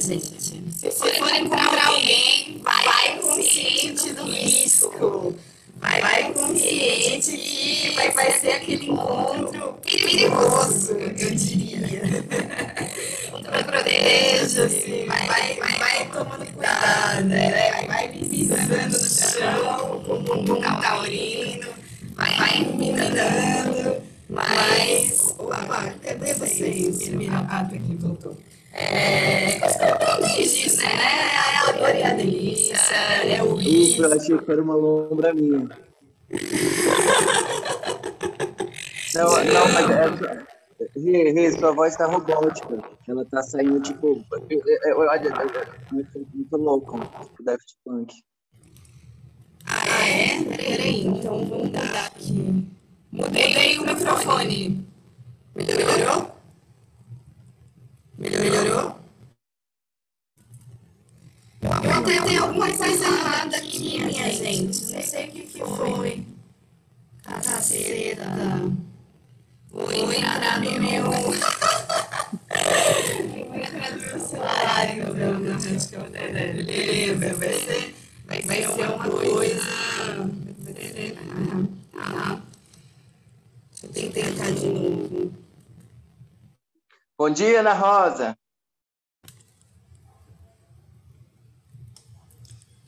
gente? 0.00 0.62
Se 0.80 0.90
for 0.90 1.34
encontrar 1.34 1.88
alguém, 1.88 2.60
vai 2.62 3.18
consciente 3.18 4.12
do 4.14 4.24
risco. 4.24 5.34
Vai, 5.76 6.00
vai 6.00 6.32
consciente 6.32 7.36
que 7.36 7.90
vai, 7.94 8.10
vai 8.10 8.32
ser 8.38 8.52
aquele 8.52 8.86
encontro 8.86 9.78
perigoso, 9.82 10.92
eu 10.92 11.30
diria. 11.34 11.80
Então 13.50 13.62
proteja-se, 13.64 15.06
vai, 15.06 15.26
vai, 15.26 15.54
vai, 15.54 15.78
vai 15.78 16.08
tomando 16.10 16.46
cuidado, 16.46 17.24
né? 17.24 17.79
Isso. 34.06 34.14
achei 34.14 34.38
que 34.38 34.50
era 34.50 34.62
uma 34.62 34.74
lombra 34.74 35.34
minha. 35.34 35.68
Não, 39.14 39.44
não, 39.44 39.68
mas 39.72 39.90
é. 39.90 40.50
Rê, 40.96 41.30
Rê, 41.32 41.52
sua 41.52 41.72
voz 41.72 41.96
tá 41.96 42.06
robótica. 42.06 42.78
Ela 43.08 43.24
tá 43.26 43.42
saindo 43.42 43.80
tipo. 43.80 44.24
Olha, 44.96 45.30
muito 46.32 46.56
louco. 46.56 46.98
Tipo 46.98 47.44
Daft 47.44 47.74
Punk. 47.84 48.14
Ah, 49.66 50.08
é? 50.08 50.42
Peraí, 50.56 51.06
então 51.06 51.44
vamos 51.44 51.66
mudar 51.66 52.06
aqui. 52.06 52.66
Mudei 53.12 53.78
o 53.78 53.86
microfone. 53.86 54.86
Melhorou? 55.54 56.32
Melhorou? 58.18 58.99
Eu 61.62 62.02
tentei 62.04 62.38
alguma 62.38 62.66
coisa 62.74 63.06
errada 63.06 63.56
aqui, 63.56 64.02
minha 64.02 64.32
gente. 64.32 64.92
Não 64.92 65.02
sei 65.02 65.28
o 65.28 65.32
que, 65.32 65.42
que 65.42 65.58
foi. 65.58 66.26
Caceta. 67.22 68.24
Vou 69.70 69.92
entrar 70.12 70.60
no 70.60 70.70
meu. 70.80 71.04
Vou 71.10 71.34
entrar 73.56 73.90
no 73.92 74.00
meu 74.00 74.20
celular, 74.20 74.96
então. 74.96 75.76
Acho 75.76 75.88
que 75.88 75.96
eu- 75.96 76.10
Beleza, 76.10 77.34
vai 77.34 77.52
ser. 77.52 77.94
Vai, 78.26 78.62
ser 78.62 78.88
uma 78.88 79.10
coisa. 79.10 79.60
Ah. 81.98 82.40
Deixa 83.92 84.06
eu 84.06 84.12
tentar 84.12 84.50
de 84.52 84.66
novo. 84.66 85.32
Bom 87.18 87.30
dia, 87.30 87.60
Ana 87.60 87.74
Rosa. 87.74 88.36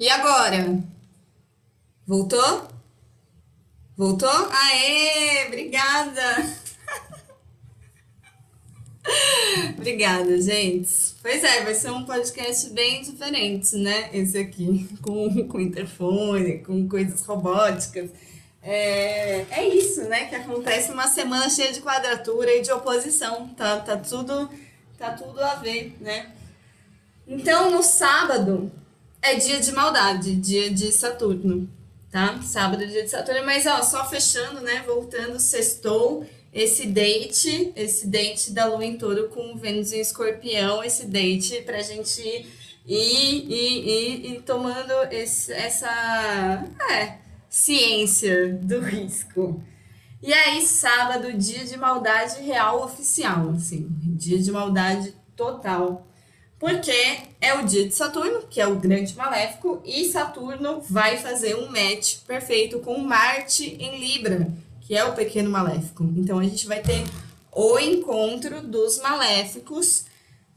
E 0.03 0.09
agora? 0.09 0.82
Voltou? 2.05 2.66
Voltou? 3.96 4.48
Aê, 4.50 5.46
obrigada! 5.46 6.57
obrigada, 9.78 10.40
gente. 10.40 11.14
Pois 11.22 11.44
é, 11.44 11.62
vai 11.62 11.74
ser 11.76 11.92
um 11.92 12.05
podcast 12.05 12.70
bem 12.70 13.03
diferente, 13.03 13.76
né? 13.76 14.11
Esse 14.12 14.38
aqui, 14.38 14.88
com, 15.00 15.46
com 15.46 15.61
interfone, 15.61 16.59
com 16.59 16.88
coisas 16.88 17.24
robóticas. 17.24 18.11
É, 18.61 19.46
é 19.53 19.68
isso, 19.68 20.03
né? 20.09 20.24
Que 20.24 20.34
acontece 20.34 20.90
numa 20.90 21.07
semana 21.07 21.48
cheia 21.48 21.72
de 21.72 21.80
quadratura 21.80 22.53
e 22.57 22.61
de 22.61 22.72
oposição. 22.72 23.50
Tá, 23.50 23.78
tá, 23.78 23.96
tudo, 23.98 24.50
tá 24.98 25.12
tudo 25.12 25.40
a 25.40 25.55
ver, 25.55 25.96
né? 26.00 26.32
Então, 27.24 27.70
no 27.70 27.84
sábado, 27.84 28.82
é 29.22 29.36
dia 29.36 29.60
de 29.60 29.72
maldade, 29.72 30.34
dia 30.34 30.68
de 30.68 30.90
Saturno, 30.90 31.70
tá? 32.10 32.42
Sábado 32.42 32.82
é 32.82 32.86
dia 32.86 33.04
de 33.04 33.08
Saturno, 33.08 33.46
mas 33.46 33.66
ó, 33.66 33.80
só 33.82 34.04
fechando, 34.04 34.60
né? 34.60 34.82
Voltando, 34.84 35.38
sextou 35.38 36.26
esse 36.52 36.86
date, 36.86 37.72
esse 37.74 38.06
date 38.08 38.50
da 38.50 38.66
Lua 38.66 38.84
em 38.84 38.98
Touro 38.98 39.28
com 39.28 39.56
Vênus 39.56 39.92
em 39.92 40.00
Escorpião, 40.00 40.84
esse 40.84 41.06
date 41.06 41.62
pra 41.62 41.80
gente 41.80 42.20
ir, 42.20 42.46
ir, 42.84 43.50
ir, 43.50 44.26
ir 44.32 44.42
tomando 44.42 44.92
esse, 45.10 45.52
essa 45.52 46.64
é, 46.90 47.18
ciência 47.48 48.52
do 48.60 48.80
risco. 48.80 49.62
E 50.20 50.32
aí, 50.32 50.60
sábado, 50.62 51.32
dia 51.32 51.64
de 51.64 51.76
maldade 51.76 52.42
real 52.42 52.84
oficial, 52.84 53.50
assim, 53.50 53.88
dia 53.90 54.38
de 54.38 54.52
maldade 54.52 55.14
total. 55.34 56.06
Porque 56.62 56.92
é 57.40 57.54
o 57.54 57.66
dia 57.66 57.88
de 57.88 57.92
Saturno, 57.92 58.42
que 58.48 58.60
é 58.60 58.66
o 58.68 58.76
grande 58.76 59.16
maléfico, 59.16 59.82
e 59.84 60.04
Saturno 60.04 60.80
vai 60.80 61.16
fazer 61.16 61.56
um 61.56 61.68
match 61.68 62.18
perfeito 62.24 62.78
com 62.78 62.98
Marte 62.98 63.76
em 63.80 63.98
Libra, 63.98 64.48
que 64.80 64.94
é 64.96 65.04
o 65.04 65.12
pequeno 65.12 65.50
maléfico. 65.50 66.04
Então 66.16 66.38
a 66.38 66.44
gente 66.44 66.68
vai 66.68 66.80
ter 66.80 67.02
o 67.50 67.80
encontro 67.80 68.62
dos 68.62 69.00
maléficos 69.00 70.04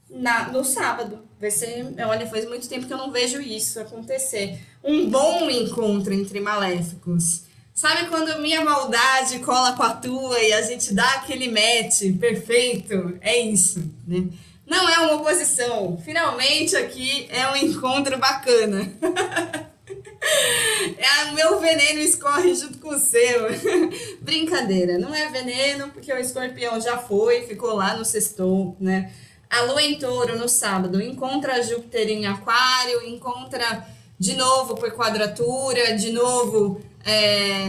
na, 0.08 0.48
no 0.52 0.64
sábado. 0.64 1.24
Vai 1.40 1.50
ser, 1.50 1.84
olha, 2.06 2.28
faz 2.28 2.48
muito 2.48 2.68
tempo 2.68 2.86
que 2.86 2.92
eu 2.92 2.98
não 2.98 3.10
vejo 3.10 3.40
isso 3.40 3.80
acontecer. 3.80 4.60
Um 4.84 5.10
bom 5.10 5.50
encontro 5.50 6.14
entre 6.14 6.38
maléficos. 6.38 7.42
Sabe 7.74 8.08
quando 8.08 8.40
minha 8.40 8.64
maldade 8.64 9.40
cola 9.40 9.72
com 9.72 9.82
a 9.82 9.92
tua 9.92 10.38
e 10.38 10.52
a 10.52 10.62
gente 10.62 10.94
dá 10.94 11.14
aquele 11.14 11.48
match 11.48 12.16
perfeito? 12.20 13.18
É 13.20 13.36
isso, 13.36 13.92
né? 14.06 14.28
Não 14.66 14.88
é 14.88 14.98
uma 14.98 15.14
oposição. 15.14 15.96
Finalmente 16.04 16.76
aqui 16.76 17.26
é 17.30 17.48
um 17.48 17.56
encontro 17.56 18.18
bacana. 18.18 18.92
É, 20.98 21.32
meu 21.32 21.60
veneno 21.60 22.00
escorre 22.00 22.54
junto 22.54 22.78
com 22.78 22.88
o 22.88 22.98
seu. 22.98 23.46
Brincadeira, 24.20 24.98
não 24.98 25.14
é 25.14 25.28
veneno, 25.28 25.88
porque 25.90 26.12
o 26.12 26.18
escorpião 26.18 26.80
já 26.80 26.98
foi, 26.98 27.42
ficou 27.42 27.74
lá 27.74 27.96
no 27.96 28.04
sextou, 28.04 28.76
né? 28.80 29.12
A 29.48 29.62
lua 29.62 29.82
em 29.82 29.98
touro 29.98 30.36
no 30.36 30.48
sábado 30.48 31.00
encontra 31.00 31.62
Júpiter 31.62 32.08
em 32.08 32.26
aquário, 32.26 33.06
encontra 33.06 33.86
de 34.18 34.34
novo 34.34 34.74
por 34.74 34.90
quadratura, 34.92 35.96
de 35.96 36.10
novo 36.10 36.80
é, 37.04 37.68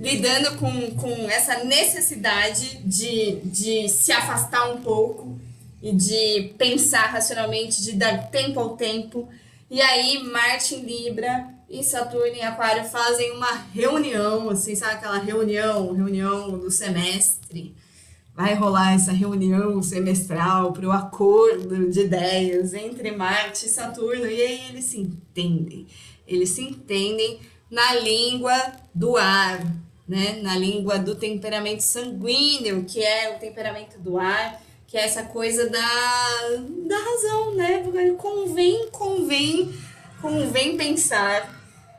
lidando 0.00 0.56
com, 0.56 0.90
com 0.96 1.30
essa 1.30 1.62
necessidade 1.64 2.78
de, 2.78 3.40
de 3.44 3.88
se 3.88 4.12
afastar 4.12 4.70
um 4.70 4.80
pouco 4.80 5.38
e 5.82 5.92
de 5.92 6.54
pensar 6.58 7.06
racionalmente, 7.06 7.82
de 7.82 7.92
dar 7.92 8.30
tempo 8.30 8.58
ao 8.58 8.76
tempo. 8.76 9.28
E 9.70 9.80
aí, 9.80 10.22
Marte 10.22 10.74
em 10.74 10.82
Libra 10.82 11.48
e 11.68 11.82
Saturno 11.82 12.34
em 12.34 12.42
Aquário 12.42 12.84
fazem 12.84 13.32
uma 13.32 13.52
reunião, 13.72 14.48
assim, 14.50 14.74
sabe 14.74 14.94
aquela 14.94 15.18
reunião, 15.18 15.92
reunião 15.92 16.58
do 16.58 16.70
semestre. 16.70 17.76
Vai 18.34 18.54
rolar 18.54 18.94
essa 18.94 19.12
reunião 19.12 19.82
semestral 19.82 20.72
para 20.72 20.86
o 20.86 20.92
acordo 20.92 21.90
de 21.90 22.00
ideias 22.00 22.72
entre 22.72 23.10
Marte 23.10 23.66
e 23.66 23.68
Saturno, 23.68 24.26
e 24.26 24.40
aí 24.40 24.68
eles 24.68 24.84
se 24.84 25.00
entendem. 25.00 25.86
Eles 26.26 26.50
se 26.50 26.62
entendem 26.62 27.40
na 27.70 27.94
língua 27.96 28.54
do 28.94 29.16
ar, 29.16 29.60
né? 30.06 30.40
Na 30.42 30.56
língua 30.56 30.98
do 30.98 31.14
temperamento 31.14 31.80
sanguíneo, 31.80 32.84
que 32.84 33.02
é 33.02 33.34
o 33.34 33.38
temperamento 33.38 33.98
do 33.98 34.18
ar, 34.18 34.62
que 34.88 34.96
é 34.96 35.04
essa 35.04 35.24
coisa 35.24 35.68
da, 35.68 35.78
da 36.86 36.98
razão, 36.98 37.54
né? 37.54 37.84
Convém, 38.16 38.88
convém, 38.90 39.78
convém 40.22 40.78
pensar. 40.78 41.54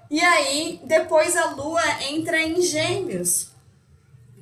E 0.09 0.19
aí, 0.19 0.81
depois 0.85 1.37
a 1.37 1.51
lua 1.51 1.83
entra 2.09 2.41
em 2.41 2.59
gêmeos, 2.59 3.51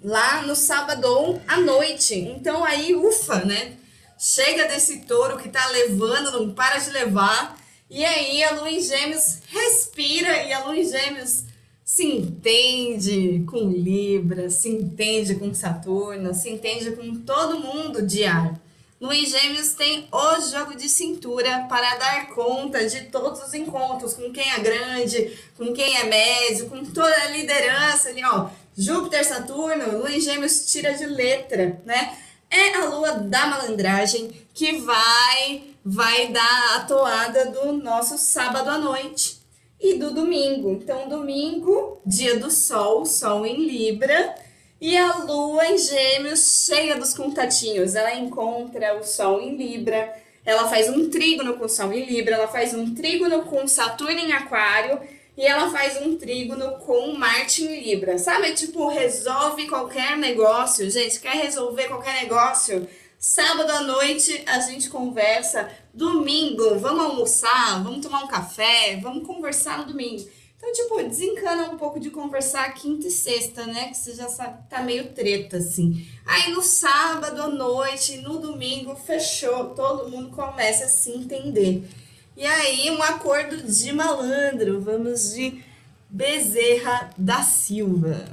lá 0.01 0.43
no 0.43 0.55
sábado 0.55 1.41
à 1.45 1.57
noite. 1.57 2.15
Então 2.15 2.63
aí, 2.63 2.95
ufa, 2.95 3.43
né? 3.43 3.73
Chega 4.17 4.65
desse 4.69 5.01
touro 5.01 5.37
que 5.37 5.49
tá 5.49 5.67
levando, 5.67 6.31
não 6.31 6.53
para 6.53 6.77
de 6.77 6.89
levar. 6.91 7.57
E 7.89 8.03
aí 8.05 8.41
a 8.45 8.51
lua 8.51 8.71
em 8.71 8.81
gêmeos 8.81 9.39
respira 9.49 10.43
e 10.43 10.53
a 10.53 10.63
lua 10.63 10.77
em 10.77 10.89
gêmeos 10.89 11.43
se 11.87 12.03
entende 12.03 13.45
com 13.49 13.71
Libra, 13.71 14.49
se 14.49 14.67
entende 14.67 15.35
com 15.35 15.53
Saturno, 15.53 16.33
se 16.33 16.49
entende 16.49 16.91
com 16.91 17.15
todo 17.21 17.61
mundo 17.61 18.01
de 18.01 18.25
ar. 18.25 18.59
Em 18.99 19.25
Gêmeos 19.25 19.73
tem 19.73 20.05
o 20.11 20.41
jogo 20.41 20.75
de 20.75 20.89
cintura 20.89 21.65
para 21.69 21.95
dar 21.95 22.27
conta 22.35 22.85
de 22.85 23.05
todos 23.05 23.41
os 23.41 23.53
encontros, 23.53 24.15
com 24.15 24.29
quem 24.33 24.51
é 24.51 24.59
grande, 24.59 25.39
com 25.55 25.71
quem 25.73 25.95
é 25.95 26.03
médio, 26.03 26.69
com 26.69 26.83
toda 26.83 27.23
a 27.23 27.29
liderança 27.29 28.09
ali, 28.09 28.21
ó. 28.25 28.49
Júpiter, 28.77 29.25
Saturno, 29.25 30.05
em 30.09 30.19
Gêmeos 30.19 30.69
tira 30.69 30.91
de 30.91 31.05
letra, 31.05 31.81
né? 31.85 32.17
É 32.51 32.75
a 32.75 32.85
lua 32.89 33.13
da 33.13 33.47
malandragem 33.47 34.29
que 34.53 34.73
vai 34.81 35.63
vai 35.85 36.33
dar 36.33 36.75
a 36.75 36.79
toada 36.81 37.45
do 37.45 37.71
nosso 37.71 38.17
sábado 38.17 38.69
à 38.69 38.77
noite 38.77 39.36
e 39.79 39.95
do 39.95 40.11
domingo. 40.11 40.71
Então, 40.71 41.07
domingo, 41.07 42.01
dia 42.05 42.37
do 42.39 42.49
sol, 42.49 43.05
sol 43.05 43.45
em 43.45 43.65
Libra, 43.65 44.35
e 44.79 44.95
a 44.95 45.17
lua 45.17 45.65
em 45.67 45.77
Gêmeos, 45.77 46.65
cheia 46.65 46.95
dos 46.95 47.13
contatinhos. 47.13 47.95
Ela 47.95 48.15
encontra 48.15 48.97
o 48.97 49.03
sol 49.03 49.41
em 49.41 49.55
Libra, 49.55 50.13
ela 50.45 50.67
faz 50.69 50.89
um 50.89 51.09
trígono 51.09 51.55
com 51.55 51.65
o 51.65 51.69
sol 51.69 51.91
em 51.91 52.05
Libra, 52.05 52.35
ela 52.35 52.47
faz 52.47 52.73
um 52.73 52.93
trígono 52.93 53.43
com 53.43 53.67
Saturno 53.67 54.19
em 54.19 54.31
Aquário 54.31 54.99
e 55.35 55.45
ela 55.45 55.69
faz 55.69 56.01
um 56.01 56.17
trígono 56.17 56.79
com 56.79 57.13
Marte 57.13 57.63
em 57.63 57.83
Libra. 57.83 58.17
Sabe, 58.17 58.53
tipo, 58.53 58.87
resolve 58.87 59.67
qualquer 59.67 60.17
negócio, 60.17 60.89
gente, 60.89 61.19
quer 61.19 61.35
resolver 61.35 61.87
qualquer 61.87 62.21
negócio? 62.23 62.87
Sábado 63.19 63.71
à 63.71 63.81
noite 63.81 64.43
a 64.45 64.59
gente 64.59 64.89
conversa. 64.89 65.69
Domingo, 65.91 66.77
vamos 66.77 67.03
almoçar, 67.03 67.83
vamos 67.83 68.05
tomar 68.05 68.23
um 68.23 68.27
café, 68.27 68.99
vamos 69.01 69.25
conversar 69.25 69.79
no 69.79 69.85
domingo. 69.85 70.23
Então, 70.55 70.71
tipo, 70.71 71.03
desencana 71.03 71.71
um 71.71 71.77
pouco 71.77 71.99
de 71.99 72.11
conversar 72.11 72.71
quinta 72.73 73.07
e 73.07 73.11
sexta, 73.11 73.65
né? 73.65 73.89
Que 73.89 73.97
você 73.97 74.13
já 74.13 74.27
sabe 74.27 74.61
que 74.61 74.69
tá 74.69 74.81
meio 74.81 75.13
treta, 75.13 75.57
assim. 75.57 76.07
Aí 76.25 76.51
no 76.51 76.61
sábado 76.61 77.41
à 77.41 77.47
noite, 77.47 78.17
no 78.17 78.37
domingo, 78.39 78.95
fechou. 78.95 79.69
Todo 79.75 80.09
mundo 80.09 80.29
começa 80.35 80.85
a 80.85 80.87
se 80.87 81.11
entender. 81.11 81.87
E 82.35 82.45
aí, 82.45 82.91
um 82.91 83.01
acordo 83.01 83.57
de 83.63 83.91
malandro. 83.93 84.79
Vamos 84.81 85.33
de 85.33 85.63
Bezerra 86.09 87.09
da 87.17 87.41
Silva. 87.41 88.27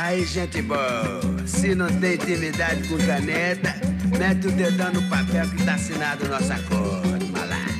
Aí, 0.00 0.24
gente 0.24 0.62
boa, 0.62 1.20
se 1.44 1.74
não 1.74 1.88
tem 1.88 2.14
intimidade 2.14 2.86
com 2.86 2.96
caneta, 2.98 3.74
mete 4.16 4.46
o 4.46 4.52
dedão 4.52 4.92
no 4.92 5.02
papel 5.08 5.50
que 5.50 5.64
tá 5.64 5.74
assinado 5.74 6.24
o 6.24 6.28
nosso 6.28 6.52
acordo, 6.52 7.26
malandro. 7.32 7.74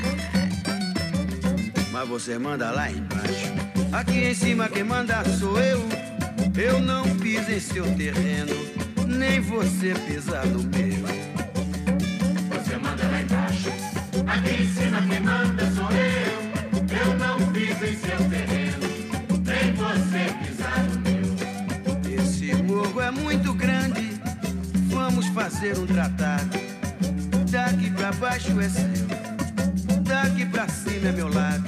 Mas 1.92 2.08
você 2.08 2.36
manda 2.36 2.72
lá 2.72 2.90
embaixo. 2.90 3.52
Aqui 3.92 4.30
em 4.30 4.34
cima 4.34 4.68
quem 4.68 4.82
manda 4.82 5.24
sou 5.38 5.60
eu. 5.60 5.80
Eu 6.56 6.80
não 6.80 7.04
piso 7.18 7.52
em 7.52 7.60
seu 7.60 7.84
terreno, 7.94 8.66
nem 9.06 9.38
você 9.38 9.94
pisa 9.94 10.44
no 10.46 10.64
meu. 10.64 11.06
Você 12.50 12.76
manda 12.78 13.06
lá 13.12 13.22
embaixo. 13.22 13.70
Aqui 14.26 14.62
em 14.64 14.74
cima 14.74 15.02
quem 15.02 15.20
manda 15.20 15.70
sou 15.70 15.88
eu. 15.92 16.48
Eu 16.98 17.14
não 17.16 17.52
piso 17.52 17.84
em 17.84 17.96
seu 17.96 18.16
terreno, 18.16 18.27
é 23.08 23.10
muito 23.10 23.54
grande, 23.54 24.20
vamos 24.88 25.26
fazer 25.28 25.78
um 25.78 25.86
tratado. 25.86 26.58
Daqui 27.50 27.90
pra 27.90 28.12
baixo 28.12 28.60
é 28.60 28.68
seu, 28.68 29.06
daqui 30.02 30.44
pra 30.44 30.68
cima 30.68 31.08
é 31.08 31.12
meu 31.12 31.32
lado. 31.32 31.64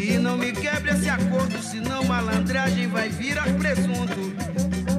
E 0.00 0.16
não 0.16 0.38
me 0.38 0.52
quebre 0.52 0.92
esse 0.92 1.08
acordo, 1.08 1.60
senão 1.60 2.04
malandragem 2.04 2.86
vai 2.86 3.08
virar 3.08 3.52
presunto. 3.54 4.32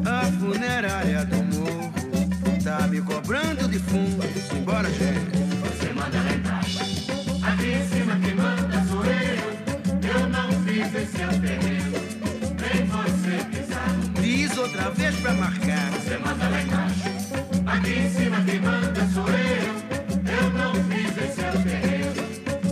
A 0.05 0.25
funerária 0.39 1.23
do 1.23 1.37
morro 1.55 1.93
tá 2.61 2.85
me 2.87 2.99
cobrando 2.99 3.69
de 3.69 3.79
fundo. 3.79 4.21
Simbora, 4.49 4.89
gente. 4.89 5.39
Você 5.61 5.93
manda 5.93 6.17
embaixo. 6.35 6.79
Aqui 7.43 7.71
em 7.71 7.87
cima 7.87 8.19
quem 8.19 8.35
manda 8.35 8.83
sou 8.89 9.05
eu. 9.05 10.19
Eu 10.19 10.29
não 10.29 10.49
terreno, 10.65 11.39
nem 11.39 11.79
você 11.79 11.88
outra 14.47 14.89
vez 14.91 15.15
pra 15.17 15.33
marcar. 15.33 15.91
Você 15.91 16.17
manda 16.17 16.47
lá 16.47 16.61
embaixo. 16.61 17.03
Aqui 17.65 17.99
em 17.99 18.09
cima 18.09 18.41
quem 18.45 18.59
manda 18.61 19.07
sou 19.13 19.27
eu. 19.27 19.79
Eu 20.31 20.49
não 20.51 20.71
piso 20.85 21.19
em 21.19 21.31
seu 21.33 21.63
terreno, 21.63 22.13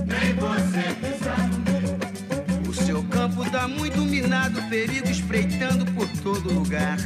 nem 0.05 0.33
você 0.35 0.93
pisar 1.01 1.49
no 1.49 1.57
meu. 1.59 2.69
O 2.69 2.73
seu 2.73 3.03
campo 3.03 3.49
tá 3.51 3.67
muito 3.67 3.99
minado, 3.99 4.61
perigo 4.69 5.09
espreitando 5.09 5.85
por 5.91 6.07
todo 6.23 6.53
lugar. 6.53 6.97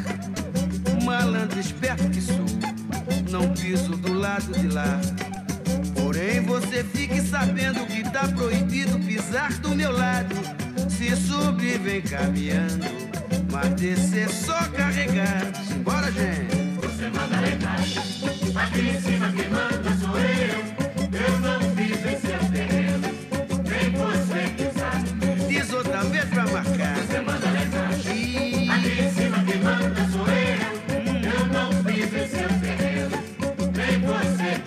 Malandro 1.03 1.59
esperto 1.59 2.07
que 2.09 2.21
sou, 2.21 2.45
não 3.31 3.51
piso 3.53 3.95
do 3.97 4.13
lado 4.13 4.51
de 4.59 4.67
lá. 4.67 5.01
Porém, 5.95 6.41
você 6.41 6.83
fique 6.83 7.19
sabendo 7.21 7.85
que 7.87 8.03
tá 8.03 8.27
proibido 8.27 8.99
pisar 8.99 9.51
do 9.59 9.75
meu 9.75 9.91
lado. 9.91 10.35
Se 10.89 11.15
subir, 11.15 11.79
vem 11.79 12.01
caminhando, 12.01 12.85
mas 13.51 13.73
descer 13.73 14.29
só 14.29 14.57
carregado. 14.69 15.57
Simbora, 15.67 16.11
gente! 16.11 16.55
Você 16.81 17.09
manda 17.09 17.49
embaixo. 17.49 17.99
Aqui 18.55 18.81
em 18.81 19.01
cima 19.01 19.31
quem 19.31 19.49
manda 19.49 19.91
sou 19.99 20.17
eu. 20.17 20.71
Eu 21.13 21.39
não 21.39 21.59
piso 21.75 22.07
em 22.07 22.19
seu 22.19 22.39
terreno, 22.51 23.07
nem 23.67 23.91
você 23.91 24.41
no 25.03 25.37
meu. 25.37 25.47
Diz 25.47 25.73
outra 25.73 26.03
vez 26.05 26.25
pra 26.25 26.47
marcar. 26.47 26.95
Você 26.95 27.19
manda. 27.19 27.51
E... 28.13 28.69
Aqui 28.69 29.01
em 29.01 29.11
cima 29.11 29.43
quem 29.43 29.61
manda 29.61 30.07
sou 30.11 30.27
eu. 30.27 30.71
Eu 31.31 31.45
não 31.47 31.83
piso 31.83 32.15
em 32.15 32.27
seu 32.27 32.49
terreno, 32.59 33.17
nem 33.75 33.99
você 33.99 34.61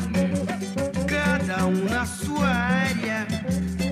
no 0.00 0.08
meu. 0.10 1.06
Cada 1.06 1.66
um 1.66 1.84
na 1.84 2.04
sua 2.04 2.48
área, 2.48 3.26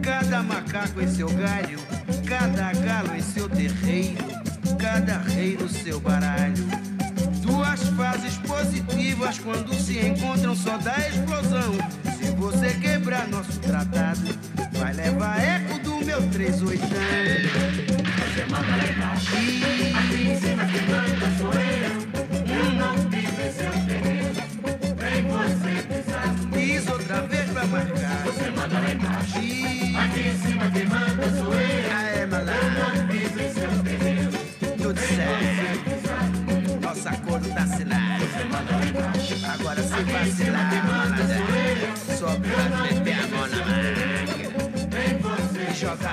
cada 0.02 0.42
macaco 0.42 1.00
em 1.00 1.08
seu 1.08 1.28
galho, 1.30 1.78
cada 2.26 2.72
galo 2.72 3.14
em 3.16 3.22
seu 3.22 3.48
terreiro, 3.48 4.24
cada 4.94 5.18
rei 5.18 5.56
no 5.56 5.68
seu 5.68 5.98
baralho. 5.98 6.64
Duas 7.42 7.80
fases 7.96 8.36
positivas 8.38 9.40
quando 9.40 9.74
se 9.74 9.98
encontram 9.98 10.54
só 10.54 10.78
dá 10.78 10.96
explosão. 11.08 11.72
Se 12.16 12.30
você 12.36 12.72
quebrar 12.74 13.26
nosso 13.26 13.58
tratado, 13.58 14.20
vai 14.74 14.92
levar 14.92 15.42
eco 15.42 15.80
do 15.80 16.04
meu 16.04 16.22
38 16.30 16.80
Você 16.80 18.44
manda 18.48 18.76
lá 18.76 18.88
embaixo. 18.88 19.34
Aqui 19.98 20.28
em 20.28 20.38
cima 20.38 20.64
quem 20.64 20.86
manda 20.86 21.38
sou 21.38 21.52
eu. 21.52 21.63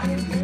back. 0.08 0.41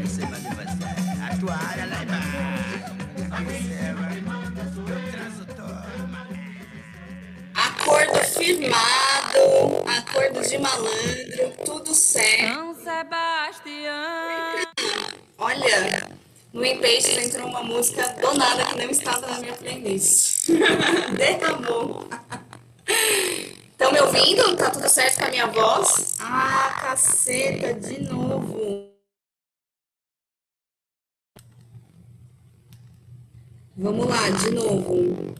Vamos 33.88 34.06
lá, 34.06 34.30
de 34.30 34.52
novo. 34.52 35.34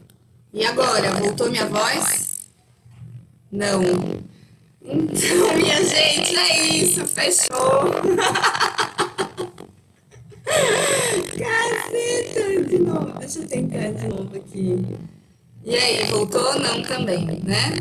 E 0.54 0.64
agora, 0.64 1.12
voltou 1.16 1.50
minha 1.50 1.66
voz? 1.66 2.48
Não. 3.52 3.82
Então, 4.82 5.52
minha 5.54 5.84
gente, 5.84 6.34
é 6.34 6.66
isso, 6.68 7.06
fechou. 7.06 7.52
Caceta, 11.36 12.64
de 12.64 12.78
novo. 12.78 13.18
Deixa 13.18 13.40
eu 13.40 13.46
tentar 13.48 13.90
de 13.92 14.08
novo 14.08 14.34
aqui. 14.34 14.82
E 15.66 15.76
aí, 15.76 16.06
voltou? 16.06 16.58
Não, 16.58 16.82
também, 16.84 17.26
né? 17.26 17.74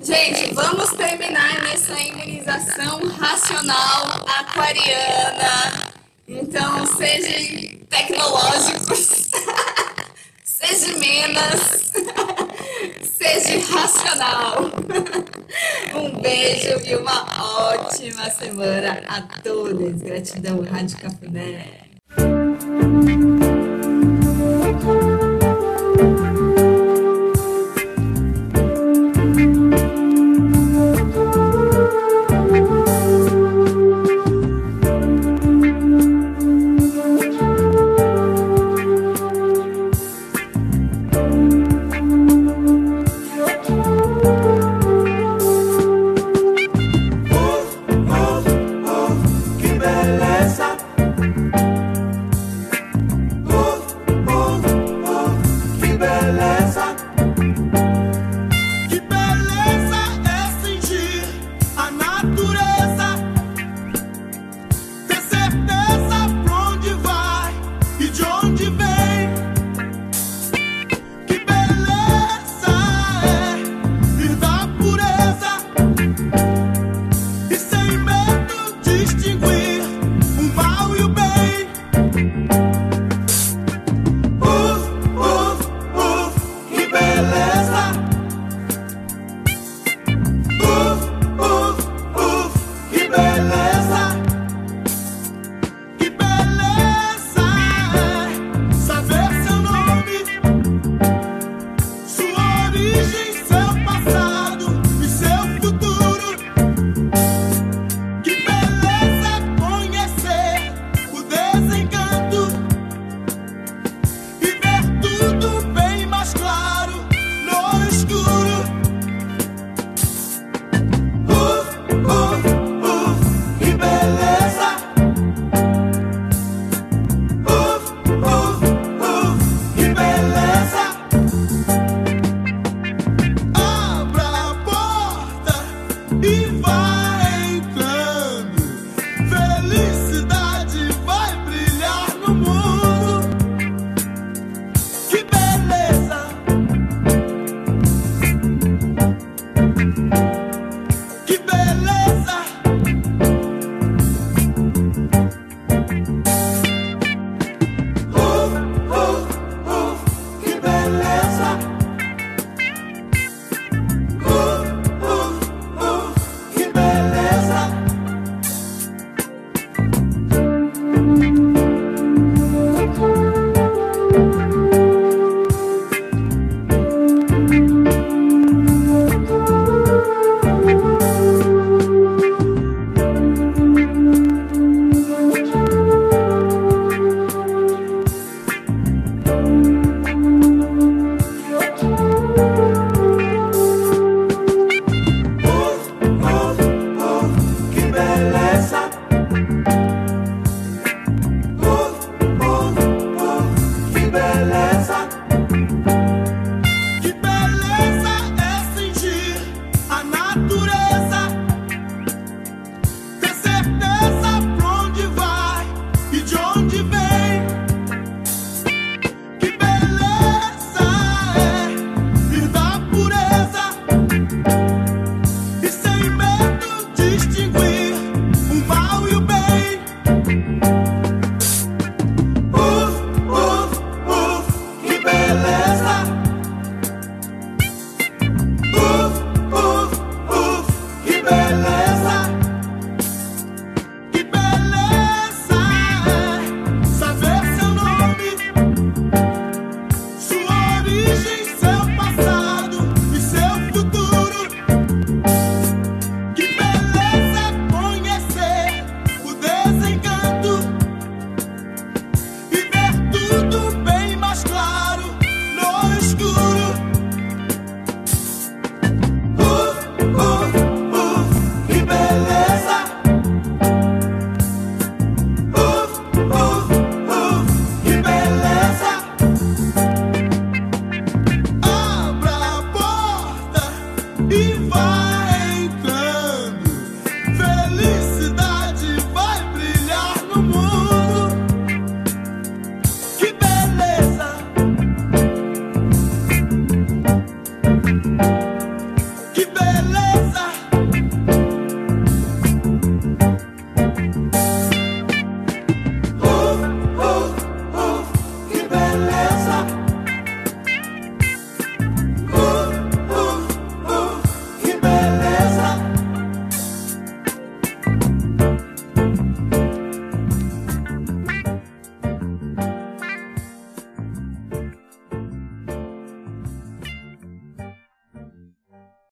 Gente, 0.00 0.52
vamos 0.52 0.90
terminar 0.94 1.62
nessa 1.62 1.92
imunização 2.00 2.98
racional 3.10 4.24
aquariana. 4.40 5.93
Então, 6.26 6.86
sejam 6.86 7.78
tecnológicos, 7.90 9.28
sejam 10.42 10.98
menos, 10.98 11.92
seja 13.16 13.60
racional. 13.72 14.70
Um 15.94 16.20
beijo 16.20 16.80
e 16.86 16.96
uma 16.96 17.26
ótima 17.72 18.30
semana 18.30 19.02
a 19.06 19.20
todos. 19.42 20.00
Gratidão, 20.00 20.62
Rádio 20.62 20.98
Cafuné. 20.98 21.84